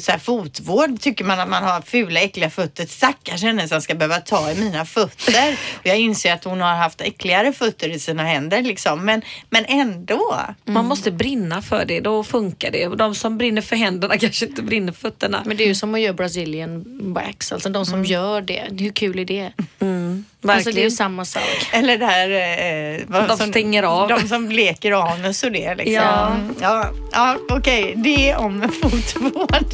[0.00, 1.00] så här fotvård.
[1.00, 4.54] Tycker man att man har fula äckliga fötter, stackars henne som ska behöva ta i
[4.60, 5.56] mina fötter.
[5.78, 9.04] Och jag inser att hon har haft äckligare fötter i sina händer liksom.
[9.04, 10.36] Men, men ändå.
[10.64, 12.86] Man måste brinna för det, då funkar det.
[12.86, 15.42] Och de som brinner för händerna kanske inte brinner för fötterna.
[15.44, 18.64] Men det är ju som att göra Brazilian wax, alltså de som gör det.
[18.78, 19.52] Hur kul är det?
[19.80, 21.42] Mm, Alltså det är ju samma sak.
[21.72, 22.30] Eller det här...
[22.30, 24.08] Eh, vad De som- stänger av.
[24.08, 25.94] De som leker anus och det liksom.
[25.94, 26.36] Ja.
[26.60, 27.94] ja, ja okej.
[27.96, 29.64] Det om fotvård.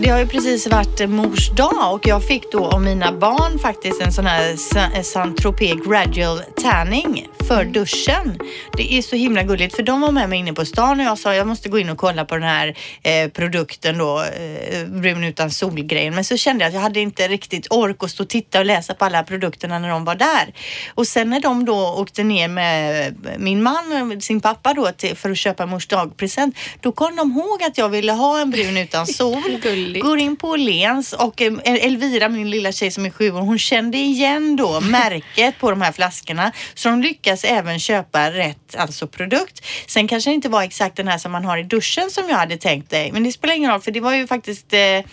[0.00, 4.02] Det har ju precis varit mors dag och jag fick då av mina barn faktiskt
[4.02, 4.56] en sån här
[5.02, 8.38] Saint-Tropez gradual tanning för duschen.
[8.76, 11.18] Det är så himla gulligt för de var med mig inne på stan och jag
[11.18, 15.24] sa jag måste gå in och kolla på den här eh, produkten då, eh, brun
[15.24, 16.14] utan solgrejen.
[16.14, 18.64] Men så kände jag att jag hade inte riktigt ork att stå och titta och
[18.64, 20.54] läsa på alla produkterna när de var där.
[20.94, 25.30] Och sen när de då åkte ner med min man, sin pappa då till, för
[25.30, 29.06] att köpa mors dagpresent, då kom de ihåg att jag ville ha en brun utan
[29.06, 29.42] sol.
[29.88, 30.06] Gulligt.
[30.06, 33.58] Går in på Åhléns och eh, Elvira, min lilla tjej som är sju år, hon
[33.58, 36.52] kände igen då märket på de här flaskorna.
[36.74, 39.64] Så de lyckas även köpa rätt alltså produkt.
[39.86, 42.36] Sen kanske det inte var exakt den här som man har i duschen som jag
[42.36, 43.12] hade tänkt dig.
[43.12, 45.10] Men det spelar ingen roll för det var ju faktiskt eh,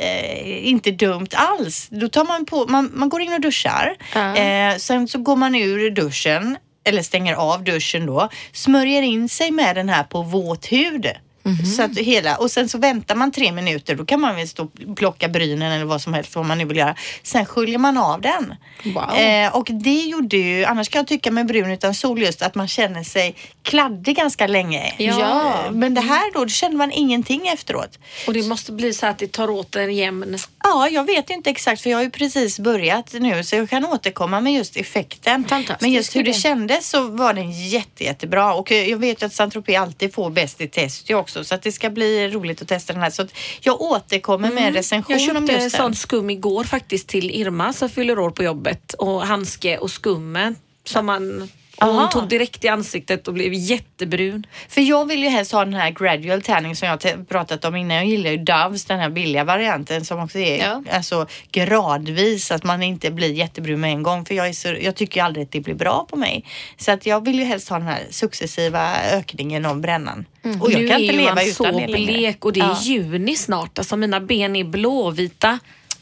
[0.00, 1.88] Eh, inte dumt alls.
[1.90, 3.96] Då tar man på, man, man går in och duschar.
[4.14, 4.36] Ja.
[4.36, 9.50] Eh, sen så går man ur duschen, eller stänger av duschen då, smörjer in sig
[9.50, 11.06] med den här på våt hud.
[11.76, 14.62] Så att hela, och sen så väntar man tre minuter, då kan man väl stå
[14.62, 16.94] och plocka brynen eller vad som helst vad man nu vill göra.
[17.22, 18.54] Sen sköljer man av den.
[18.84, 19.14] Wow.
[19.14, 22.54] Eh, och det gjorde ju, annars kan jag tycka med brun utan sol just att
[22.54, 24.94] man känner sig kladdig ganska länge.
[24.96, 25.54] Ja.
[25.66, 27.98] Eh, Men det här då, då känner man ingenting efteråt.
[28.26, 30.38] Och det måste bli så att det tar åt en jämn.
[30.64, 33.84] Ja, jag vet inte exakt för jag har ju precis börjat nu så jag kan
[33.84, 35.44] återkomma med just effekten.
[35.80, 39.32] Men just hur det kändes så var den jätte, jättebra och jag vet ju att
[39.32, 42.68] Saint-Tropez alltid får bäst i test ju också så att det ska bli roligt att
[42.68, 43.10] testa den här.
[43.10, 43.26] Så
[43.60, 45.94] jag återkommer med en recension Jag om köpte just den.
[45.94, 51.06] skum igår faktiskt till Irma som fyller år på jobbet och handske och skummen som
[51.06, 51.48] man
[51.80, 52.00] och Aha.
[52.00, 54.46] hon tog direkt i ansiktet och blev jättebrun.
[54.68, 57.96] För jag vill ju helst ha den här gradual tanning som jag pratat om innan.
[57.96, 60.82] Jag gillar ju Doves, den här billiga varianten som också är Ja.
[60.92, 64.24] alltså, gradvis, att man inte blir jättebrun med en gång.
[64.24, 66.44] För jag, är så, jag tycker ju aldrig att det blir bra på mig.
[66.76, 70.24] Så att jag vill ju helst ha den här successiva ökningen av brännan.
[70.60, 72.12] Och jag nu kan är inte leva man utan så det längre.
[72.12, 72.78] blek och det är Ja.
[72.82, 73.78] juni snart.
[73.78, 75.58] Alltså mina ben är blåvita.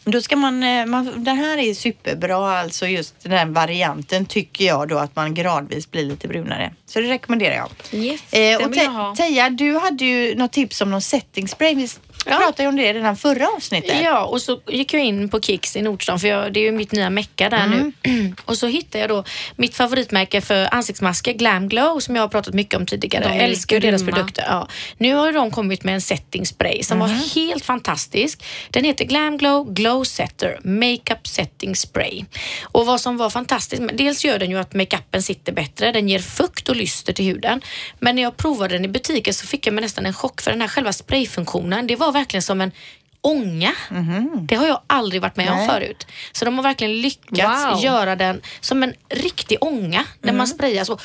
[0.09, 4.64] Då ska man, eh, man, den här är superbra, alltså just den här varianten tycker
[4.64, 6.72] jag då att man gradvis blir lite brunare.
[6.86, 7.70] Så det rekommenderar jag.
[7.92, 8.66] Yes, Eh,
[9.11, 9.16] och.
[9.16, 11.74] Teija, du hade ju något tips om någon setting spray.
[11.74, 11.88] Vi
[12.31, 12.37] Ja.
[12.37, 14.03] pratade ju om det redan förra avsnittet.
[14.05, 16.72] Ja, och så gick jag in på Kicks i Nordstan för jag, det är ju
[16.72, 17.93] mitt nya mecka där nu.
[18.45, 19.24] och så hittade jag då
[19.57, 23.24] mitt favoritmärke för ansiktsmasker, Glam Glow, som jag har pratat mycket om tidigare.
[23.24, 24.16] De Jag älskar ju deras grymma.
[24.16, 24.45] produkter.
[24.49, 24.68] Ja.
[24.99, 28.45] Nu har de kommit med en setting spray som var helt fantastisk.
[28.70, 32.24] Den heter Glam Glow Glow Setter Makeup Setting Spray.
[32.62, 36.18] Och vad som var fantastiskt, dels gör den ju att makeupen sitter bättre, den ger
[36.18, 37.61] fukt och lyster till huden.
[37.99, 40.51] Men när jag provade den i butiken så fick jag mig nästan en chock för
[40.51, 42.73] den här själva sprayfunktionen, det var verkligen som en
[43.21, 43.73] ånga.
[44.49, 45.61] Det har jag aldrig varit med Nej.
[45.61, 46.07] om förut.
[46.33, 47.85] Så de har verkligen lyckats Wow.
[47.85, 50.99] göra den som en riktig ånga när man sprayar så.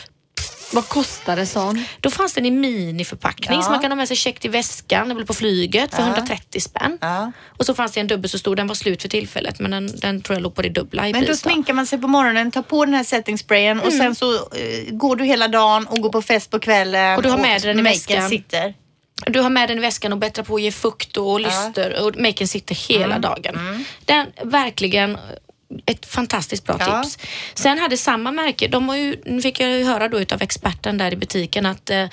[0.73, 1.85] Vad kostar det sån?
[1.99, 3.63] Då fanns den i miniförpackning Ja.
[3.63, 6.97] så man kan ha med sig check till väskan eller på flyget för 130 spänn.
[7.01, 7.31] Ja.
[7.57, 9.99] Och så fanns det en dubbel så stor, den var slut för tillfället men den,
[9.99, 11.41] den tror jag låg på det dubbla i Men då pris.
[11.41, 11.49] då.
[11.49, 14.39] sminkar man sig på morgonen, tar på den här setting sprayen och sen så eh,
[14.91, 17.17] går du hela dagen och går på fest på kvällen.
[17.17, 18.29] Och du har med den i väskan.
[18.29, 18.73] sitter.
[19.27, 22.17] Du har med den i väskan och bättrar på att ge fukt och lyster och
[22.17, 23.21] maken sitter hela Mm.
[23.21, 23.85] dagen.
[24.05, 25.17] Den verkligen
[25.85, 27.03] ett fantastiskt bra Ja.
[27.03, 27.17] tips.
[27.53, 30.97] Sen hade samma märke, de har ju, nu fick jag ju höra då utav experten
[30.97, 32.05] där i butiken att eh,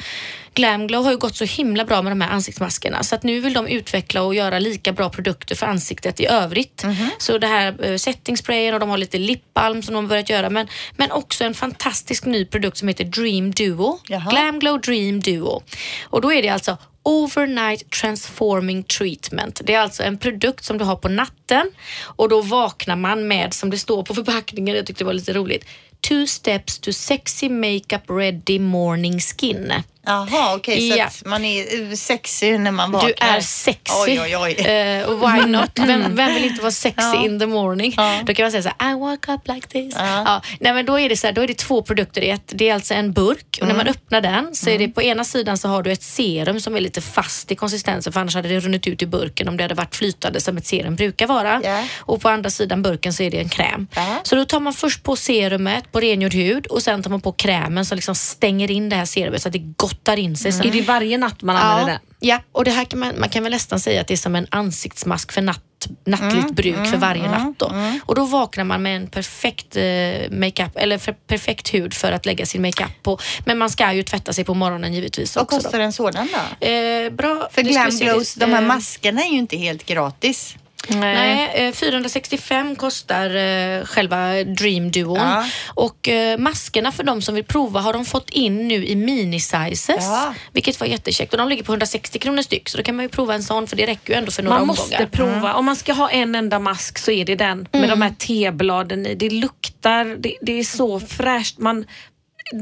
[0.55, 3.53] Glamglow har ju gått så himla bra med de här ansiktsmaskerna så att nu vill
[3.53, 6.85] de utveckla och göra lika bra produkter för ansiktet i övrigt.
[6.85, 7.11] Mhm.
[7.19, 10.31] Så det här eh, setting sprayen och de har lite lipbalm som de har börjat
[10.31, 13.99] göra men, men också en fantastisk ny produkt som heter Dream Duo.
[14.09, 14.31] Jaha.
[14.31, 15.63] Glam Glow Dream Duo.
[16.05, 16.77] Och då är det alltså
[17.09, 19.61] Overnight Transforming Treatment.
[19.65, 21.71] Det är alltså en produkt som du har på natten
[22.03, 25.33] och då vaknar man med, som det står på förpackningen, jag tyckte det var lite
[25.33, 25.65] roligt,
[26.01, 29.73] Two steps to sexy makeup ready morning skin.
[30.09, 31.05] Jaha, okej så Ja.
[31.07, 33.09] att man är eh, sexy när man vaknar.
[33.09, 33.95] Du är sexy.
[34.07, 35.05] Oj, oj, oj.
[35.05, 35.71] Och why not?
[35.79, 37.25] Vem, vem vill inte vara sexy Ja.
[37.25, 37.95] in the morning?
[37.97, 38.21] Ja.
[38.27, 39.95] Då kan man säga så här, I woke up like this.
[39.99, 40.43] Ja.
[40.61, 42.43] Nej, men då är det så här, då är det två produkter i ett.
[42.55, 43.77] Det är alltså en burk och när Mm.
[43.77, 46.77] man öppnar den så är det på ena sidan så har du ett serum som
[46.77, 49.65] är lite fast i konsistensen för annars hade det runnit ut i burken om det
[49.65, 51.61] hade varit flytande som ett serum brukar vara.
[51.65, 51.85] Ja.
[51.99, 53.87] Och på andra sidan burken så är det en kräm.
[53.95, 54.21] Ja.
[54.23, 57.33] Så då tar man först på serumet på rengjord hud och sen tar man på
[57.33, 59.59] krämen som liksom stänger in det här serumet så att det
[59.99, 60.53] gottar in sig.
[60.53, 60.67] Mm.
[60.67, 62.01] Är det varje natt man använder den?
[62.21, 64.37] Ja, och det här kan man, man kan väl nästan säga att det är som
[64.37, 67.59] en ansiktsmask för natt, nattligt bruk för varje natt.
[67.59, 67.73] Då.
[68.05, 72.27] Och då vaknar man med en perfekt eh, makeup, eller för, perfekt hud för att
[72.27, 73.19] lägga sin makeup på.
[73.45, 75.57] Men man ska ju tvätta sig på morgonen givetvis Vad också.
[75.57, 75.63] då.
[75.63, 76.29] kostar en sådan
[76.61, 76.67] då?
[76.67, 77.49] Eh, bra.
[77.53, 77.91] För Glam.
[77.91, 80.57] Glows, de här Eh, maskerna är ju inte helt gratis.
[80.89, 85.17] Nej, eh, 465 kostar eh, själva Dream Duon.
[85.17, 85.45] Ja.
[85.67, 90.05] Och eh, maskerna för de som vill prova har de fått in nu i mini-sizes.
[90.05, 90.35] Ja.
[90.53, 91.33] Vilket var jättekäckt.
[91.33, 92.69] Och de ligger på 160 kronor styck.
[92.69, 94.59] Så då kan man ju prova en sån för det räcker ju ändå för några
[94.59, 94.81] Man omgångar.
[95.01, 95.55] måste prova.
[95.55, 99.07] Om man ska ha en enda mask så är det den med de här tebladen
[99.07, 99.15] i.
[99.15, 101.59] Det luktar, det, det är så fräscht.
[101.59, 101.85] Man,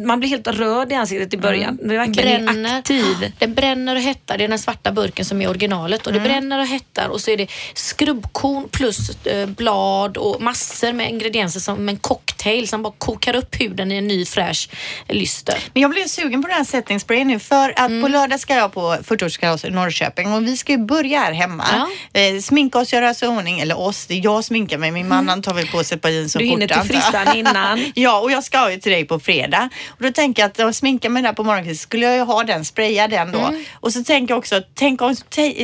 [0.06, 1.78] man blir helt röd i ansiktet i början.
[1.82, 2.78] Det är verkligen bränner.
[2.78, 3.32] aktiv.
[3.38, 4.38] Den bränner och hettar.
[4.38, 6.06] Det är den svarta burken som är originalet.
[6.06, 6.22] Och Mm.
[6.22, 11.10] Det bränner och hettar och så är det skrubbkorn plus eh, blad och massor med
[11.10, 14.68] ingredienser som en cocktail som bara kokar upp huden i en ny fräsch
[15.08, 15.58] lyster.
[15.72, 18.02] Men jag blev sugen på den här setting spray nu för att Mm.
[18.02, 21.64] på lördag ska jag på 40-årskalas i Norrköping och vi ska ju börja här hemma.
[22.12, 23.60] Eh, sminka oss, göra oss i ordning.
[23.60, 24.90] Eller oss, det är jag sminkar mig.
[24.90, 26.90] Min man han tar väl på sig ett par jeans och Du hinner skjorta, till
[26.92, 27.84] frissan innan.
[27.94, 29.68] ja, och jag ska ju till dig på fredag.
[29.88, 32.42] Och då tänker jag att jag sminkar mig där på morgonkvisten skulle jag ju ha
[32.44, 33.38] den, spraya den då.
[33.38, 33.64] Mm.
[33.74, 35.16] Och så tänker jag också, tänk om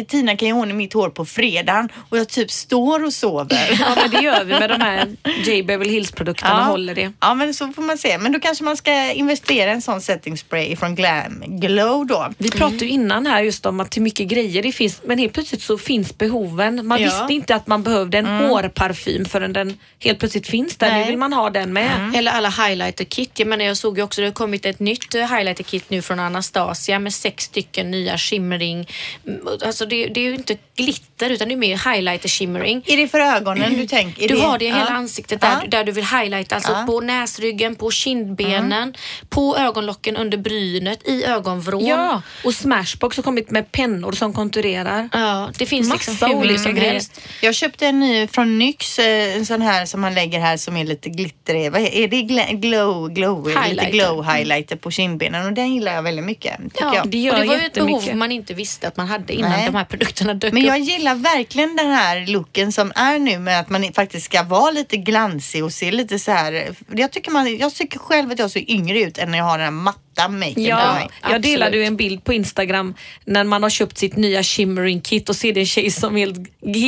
[0.08, 3.78] Tina kan göra ordning mitt hår på fredagen och jag typ står och sover.
[3.80, 5.62] Ja, men det gör vi med de här J.
[5.62, 6.64] Beverly Hills-produkterna.
[6.64, 7.12] Håller det.
[7.20, 8.18] Ja, men så får man se.
[8.18, 12.28] Men då kanske man ska investera i en sån setting spray från Glam Glow då.
[12.38, 15.32] Vi pratade ju innan här just om att hur mycket grejer det finns men helt
[15.32, 16.86] plötsligt så finns behoven.
[16.86, 17.04] Man Ja.
[17.04, 20.90] visste inte att man behövde en hårparfym förrän den helt plötsligt finns där.
[20.90, 21.06] Nu Nej.
[21.06, 22.12] vill man ha den med.
[22.16, 23.30] Eller alla highlighter kit.
[23.34, 26.02] Jag menar jag såg ju också det har kommit ett nytt eh, highlighter kit nu
[26.02, 28.88] från Anastasia med sex stycken nya shimmering.
[29.26, 32.82] Mm, Alltså det, det är ju inte glitter utan det är mer highlighter shimmering.
[32.86, 34.28] Är det för ögonen du tänker?
[34.28, 34.40] Du det...
[34.42, 34.94] har det i hela Ja.
[34.94, 35.68] ansiktet där, Ja.
[35.68, 36.54] där du vill highlighta.
[36.54, 36.84] Alltså Ja.
[36.86, 38.94] på näsryggen, på kindbenen,
[39.28, 41.86] på ögonlocken under brynet, i ögonvrån.
[41.86, 45.08] Ja, och Smashbox har kommit med pennor som konturerar.
[45.12, 46.92] Ja, det finns Massa liksom hur olika som grejer.
[46.92, 47.20] helst.
[47.40, 50.76] Jag köpte en ny från NYX, eh, en sån här som man lägger här som
[50.76, 51.72] är lite glittrig.
[51.72, 52.22] Vad är det?
[52.52, 53.91] Glow, glow, Highlighter.
[53.92, 56.60] Glow highlighter på kindbenen och den gillar jag väldigt mycket.
[56.80, 57.08] Ja, jag.
[57.08, 59.50] det gör och det var ju ett behov man inte visste att man hade innan
[59.50, 59.66] Nej.
[59.66, 60.68] de här produkterna dök Men upp.
[60.68, 64.70] jag gillar verkligen den här looken som är nu med att man faktiskt ska vara
[64.70, 66.74] lite glansig och se lite så här.
[66.94, 69.58] Jag tycker, man, jag tycker själv att jag ser yngre ut än när jag har
[69.58, 71.08] den här matta maken på Ja, mig.
[71.30, 72.94] jag delade ju en bild på Instagram
[73.24, 76.26] när man har köpt sitt nya shimmering kit och ser det en tjej som är
[76.26, 76.38] helt,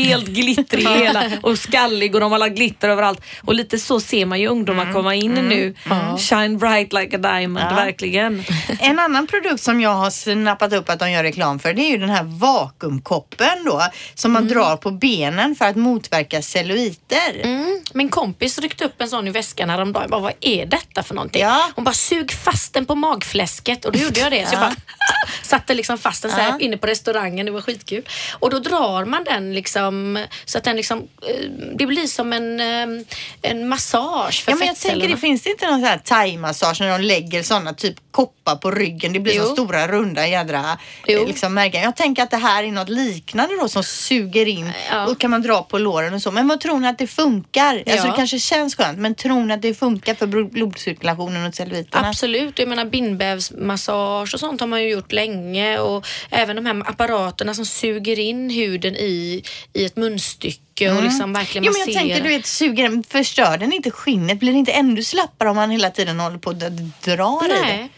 [0.08, 3.20] helt glittrig hela och skallig och de har lagt glitter överallt.
[3.42, 5.74] Och lite så ser man ju ungdomar komma in nu.
[6.18, 7.74] Shine bright like a diamond, Ja.
[7.76, 8.44] verkligen.
[8.80, 11.90] En annan produkt som jag har snappat upp att de gör reklam för det är
[11.90, 13.82] ju den här vakuumkoppen då
[14.14, 17.40] som man drar på benen för att motverka celluliter.
[17.42, 17.80] Mm.
[17.94, 20.02] Min kompis ryckte upp en sån i väskan häromdagen.
[20.02, 21.42] Jag bara, vad är detta för någonting?
[21.42, 21.70] Ja.
[21.74, 23.84] Hon bara, sug fast den på magfläsket.
[23.84, 24.46] Och då gjorde jag det.
[24.48, 24.68] Så jag Ja.
[24.68, 24.76] bara
[25.42, 27.46] satte liksom fast den så här inne på restaurangen.
[27.46, 28.02] Det var skitkul.
[28.32, 30.98] Och då drar man den liksom så att den liksom,
[31.28, 33.04] eh, det blir som en, eh,
[33.42, 36.80] en massage för Ja, men jag tänker, det finns det inte någon sån här thai-massage
[36.80, 39.12] när de lägger sådana typ koppar på ryggen?
[39.12, 39.42] Det blir Jo.
[39.44, 41.20] så stora runda jädra Jo.
[41.22, 41.82] eh, liksom, märken.
[41.82, 45.06] Jag tänker att det här är något liknande då som suger in Ja.
[45.06, 46.30] och kan man dra på låren och så.
[46.30, 47.76] Men vad tror ni att det funkar?
[47.76, 48.04] Alltså Ja.
[48.04, 52.08] det kanske känns skönt men tror ni att det funkar för blod- blodcirkulationen och celluliterna?
[52.08, 56.82] Absolut, jag menar bindvävsmassage och sånt har man ju gjort länge och även de här
[56.90, 59.42] apparaterna som suger in huden i,
[59.72, 62.02] i ett munstycke och liksom verkligen Jo men jag masserar.
[62.02, 64.38] tänker du vet, suger den, förstör den inte skinnet?
[64.40, 66.68] Blir det inte ännu slappare om man hela tiden håller på och d-
[67.05, 67.61] drar i det?
[67.61, 67.88] Nej.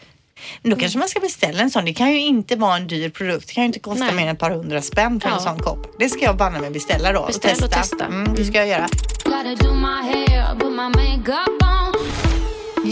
[0.62, 1.84] Men Då kanske man ska beställa en sån.
[1.84, 3.48] Det kan ju inte vara en dyr produkt.
[3.48, 4.14] Det kan ju inte kosta Nej.
[4.14, 5.40] mer än ett par hundra spänn för en Ja.
[5.40, 5.96] sån kopp.
[5.98, 7.96] Det ska jag banne mig beställa då Beställ och och testa.
[7.96, 8.04] testa.
[8.04, 8.88] Mm, det ska jag göra.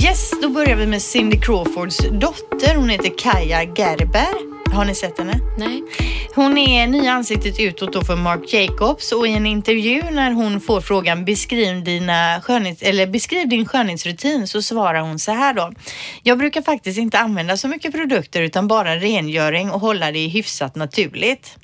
[0.03, 2.75] Yes, då börjar vi med Cindy Crawfords dotter.
[2.75, 4.55] Hon heter Kaja Gerber.
[4.75, 5.41] Har ni sett henne?
[5.59, 5.83] Nej.
[6.35, 10.61] Hon är nya ansiktet utåt då för Marc Jacobs och i en intervju när hon
[10.61, 15.73] får frågan beskriv, dina skönhets, eller beskriv din skönhetsrutin så svarar hon så här då.
[16.23, 20.75] Jag brukar faktiskt inte använda så mycket produkter utan bara rengöring och hålla det hyfsat
[20.75, 21.57] naturligt.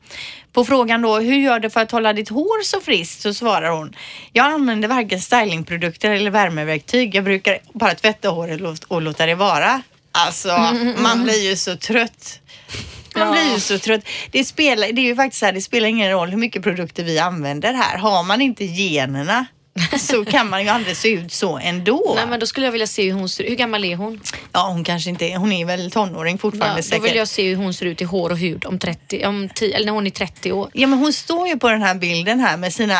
[0.52, 3.20] På frågan då, hur gör du för att hålla ditt hår så friskt?
[3.22, 3.94] Så svarar hon,
[4.32, 7.14] jag använder varken stylingprodukter eller värmeverktyg.
[7.14, 9.82] Jag brukar bara tvätta håret och låt- och låta det vara.
[10.12, 12.40] Alltså, man blir ju så trött.
[13.16, 14.00] Man blir ju så trött.
[14.30, 17.02] Det, spelar, det är ju faktiskt så här, det spelar ingen roll hur mycket produkter
[17.04, 17.98] vi använder här.
[17.98, 19.46] Har man inte generna
[19.98, 22.12] så kan man ju aldrig se ut så ändå.
[22.16, 24.20] Nej men då skulle jag vilja se hur hon ser Hur gammal är hon?
[24.52, 27.04] Ja, hon kanske inte är, hon är väl tonåring Ja, fortfarande då säkert.
[27.04, 29.76] vill jag se hur hon ser ut i hår och hud om 30, om 10,
[29.76, 30.70] eller när hon är 30 år.
[30.72, 32.94] Ja, men hon står ju på den här bilden här med sina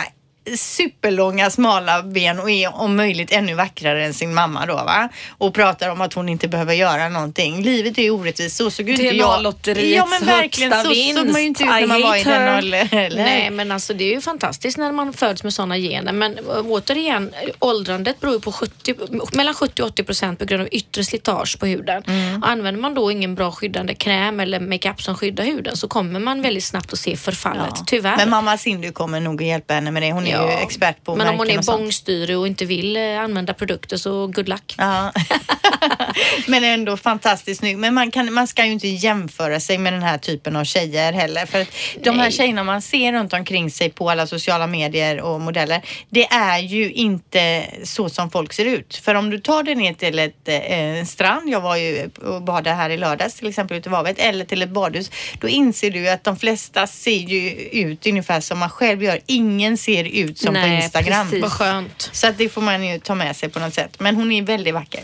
[0.56, 5.08] superlånga smala ben och är om möjligt ännu vackrare än sin mamma då va?
[5.38, 7.62] Och pratar om att hon inte behöver göra någonting.
[7.62, 8.56] Livet är orättvist.
[8.56, 9.16] Så såg inte jag...
[9.16, 12.22] DNA-lotteriets Ja men verkligen, högsta så såg man ju inte ut när man var i
[12.22, 12.88] den åldern.
[13.16, 16.12] Nej men alltså det är ju fantastiskt när man föds med sådana gener.
[16.12, 18.94] Men äh, återigen, åldrandet beror ju på 70,
[19.36, 22.02] mellan 70 och 80 procent på grund av yttre slitage på huden.
[22.06, 22.42] Mm.
[22.42, 26.42] Använder man då ingen bra skyddande kräm eller makeup som skyddar huden så kommer man
[26.42, 27.84] väldigt snabbt att se förfallet, Ja.
[27.86, 28.16] tyvärr.
[28.16, 30.12] Men mamma Cindy kommer nog att hjälpa henne med det.
[30.12, 33.54] Hon är ju expert på Men om hon är bångstyrig och inte vill eh, använda
[33.54, 34.74] produkter så good luck.
[34.78, 35.12] Ja.
[36.46, 37.78] men ändå fantastiskt snygg.
[37.78, 41.12] Men man, kan, man ska ju inte jämföra sig med den här typen av tjejer
[41.12, 41.46] heller.
[41.46, 41.68] För att
[42.02, 42.32] de här Nej.
[42.32, 46.92] tjejerna man ser runt omkring sig på alla sociala medier och modeller, det är ju
[46.92, 48.96] inte så som folk ser ut.
[48.96, 52.42] För om du tar dig ner till ett, eh, en strand, jag var ju och
[52.42, 55.10] badade här i lördags till exempel ute i havet, eller till ett badhus,
[55.40, 59.20] då inser du att de flesta ser ju ut ungefär som man själv gör.
[59.26, 61.26] Ingen ser ut som på Nej, Instagram.
[61.26, 61.42] precis.
[61.42, 62.10] Vad skönt.
[62.12, 64.00] Så att det får man ju ta med sig på något sätt.
[64.00, 65.00] Men hon är väldigt vacker.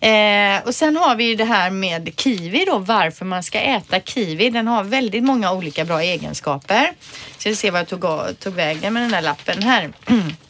[0.00, 4.00] Eh, och sen har vi ju det här med kiwi då, varför man ska äta
[4.00, 4.50] kiwi.
[4.50, 6.92] Den har väldigt många olika bra egenskaper.
[7.38, 8.04] Så vi ser vad jag tog,
[8.38, 9.92] tog vägen med den där lappen här.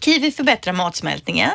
[0.00, 1.50] Kiwi förbättrar matsmältningen.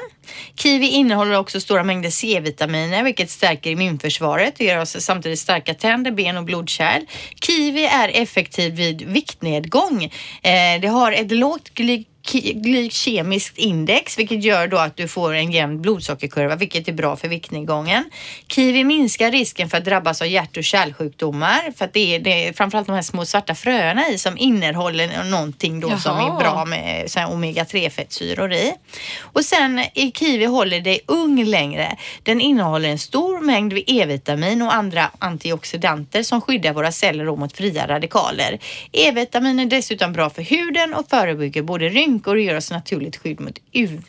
[0.56, 6.12] Kiwi innehåller också stora mängder C-vitaminer vilket stärker immunförsvaret och ger oss samtidigt starka tänder,
[6.12, 7.02] ben och blodkärl.
[7.46, 10.04] Kiwi är effektiv vid viktnedgång.
[10.04, 15.52] Eh, det har ett lågt gly glykemiskt index vilket gör då att du får en
[15.52, 18.04] jämn blodsockerkurva vilket är bra för viktnedgången.
[18.48, 22.48] Kiwi minskar risken för att drabbas av hjärt och kärlsjukdomar för att det är, det
[22.48, 26.40] är framförallt de här små svarta fröna i som innehåller någonting då som är Jaha.
[26.40, 28.74] bra med så här omega-3 fettsyror i.
[29.22, 31.98] Och sen i kiwi håller dig ung längre.
[32.24, 37.88] Den innehåller en stor mängd E-vitamin och andra antioxidanter som skyddar våra celler mot fria
[37.88, 38.60] radikaler.
[38.92, 43.40] E-vitamin är dessutom bra för huden och förebygger både rynkor och ger oss naturligt skydd
[43.40, 44.04] mot UV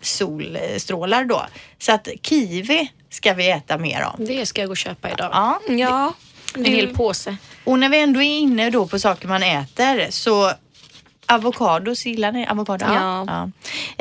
[0.00, 1.46] solstrålar då.
[1.78, 4.14] Så att kiwi ska vi äta mer av.
[4.18, 5.30] Det ska jag gå och köpa idag.
[5.32, 5.60] Ja.
[5.68, 6.14] Ja.
[6.54, 7.36] En hel påse.
[7.64, 10.52] Och när vi ändå är inne då på saker man äter så
[11.26, 12.84] Avokados, gillar ni avokado?
[12.84, 13.24] Ja.
[13.26, 13.50] ja.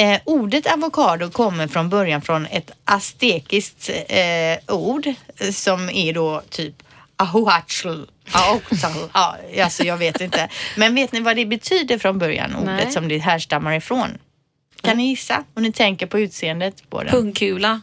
[0.04, 5.14] Eh, ordet avokado kommer från början från ett aztekiskt eh, ord
[5.52, 6.76] som är då typ
[7.16, 8.08] ahuachel.
[8.32, 9.10] Ahuachel.
[9.14, 10.50] Ja, alltså jag vet inte.
[10.76, 12.92] Men vet ni vad det betyder från början, ordet Nej.
[12.92, 14.18] som det härstammar ifrån?
[14.86, 15.44] Kan ni gissa?
[15.54, 17.12] Om ni tänker på utseendet på den.
[17.12, 17.82] Pungkula.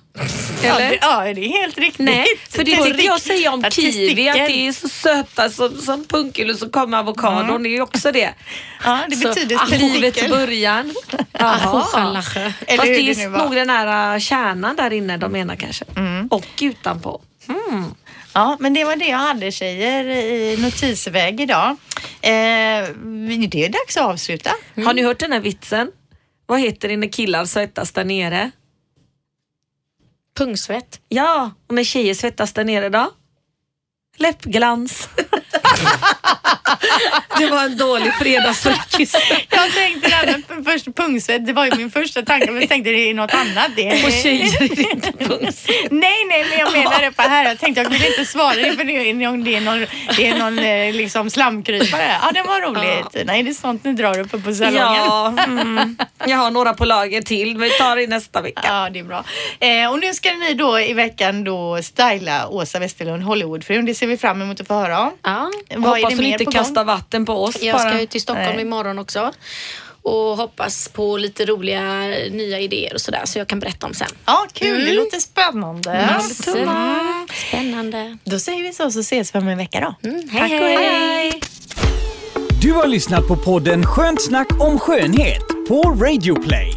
[0.63, 0.89] Ja, Eller?
[0.89, 2.07] det, ja, det är helt riktigt.
[2.07, 6.05] Nej, för det hörde jag säga om kiwi, att det är så söta som, som
[6.05, 7.63] punkulor så kommer avokadon.
[7.63, 8.35] Det är ju också det.
[8.85, 10.95] Ja, det Så, betyder ah, livets början.
[11.33, 11.59] Jaha.
[11.59, 15.85] Fast det är nog den här äh, kärnan där inne de menar kanske.
[16.31, 17.21] Och utanpå.
[17.49, 17.95] Mm.
[18.35, 21.71] Ja, men det var det jag hade tjejer i notisväg idag.
[22.21, 22.89] Eh,
[23.49, 24.51] det är dags att avsluta.
[24.85, 25.91] Har ni hört den här vitsen?
[26.47, 28.51] Vad heter det när killar svettas där nere?
[30.37, 31.01] Pungsvett.
[31.09, 33.11] Ja, och när tjejer svettas där nere då?
[34.17, 35.09] Läppglans.
[37.39, 39.17] det var en dålig fredagsfräckis.
[39.49, 42.91] Jag tänkte det med först pungsvett, det var ju min första tanke, men jag tänkte
[42.91, 43.71] det är något annat.
[43.77, 44.07] Det är...
[44.07, 45.91] Och tjejer är det inte pungsvett.
[45.91, 47.45] Nej, nej, men jag menar det på här.
[47.45, 49.87] Jag tänkte jag kunde inte svara det för det är någon, det är någon,
[50.17, 52.17] det är någon eh, liksom slamkrypare.
[52.23, 53.27] Ja, det var roligt.
[53.27, 54.83] Nej, det är sånt ni drar uppe på salongen.
[54.83, 55.97] Ja, mm.
[56.27, 57.57] jag har några på lager till.
[57.57, 58.63] Vi tar det nästa vecka.
[58.65, 59.25] Ja, det är bra.
[59.61, 63.85] Eh, och nu ska ni då i veckan då styla Åsa Westerlund, Hollywoodfrun.
[63.85, 65.13] Det ser vi fram emot att få höra om.
[65.23, 65.51] Ja.
[65.77, 66.87] Vad är det mer inte på gång?
[66.87, 67.89] vatten på oss Jag bara.
[67.91, 68.61] ska ju till Stockholm Nej.
[68.63, 69.33] imorgon också
[70.05, 71.83] och hoppas på lite roliga
[72.31, 74.09] nya idéer och sådär så jag kan berätta om sen.
[74.27, 74.85] Ja, kul.
[74.85, 75.91] Det låter spännande.
[75.91, 77.27] Mm.
[77.49, 78.19] Spännande.
[78.25, 80.09] Då säger vi så, så ses vi om en vecka då.
[80.09, 80.77] Mm, hej, Tack och hej.
[80.77, 81.41] hej.
[82.63, 86.77] Du har lyssnat på podden Skönt snack om skönhet på Radio Play.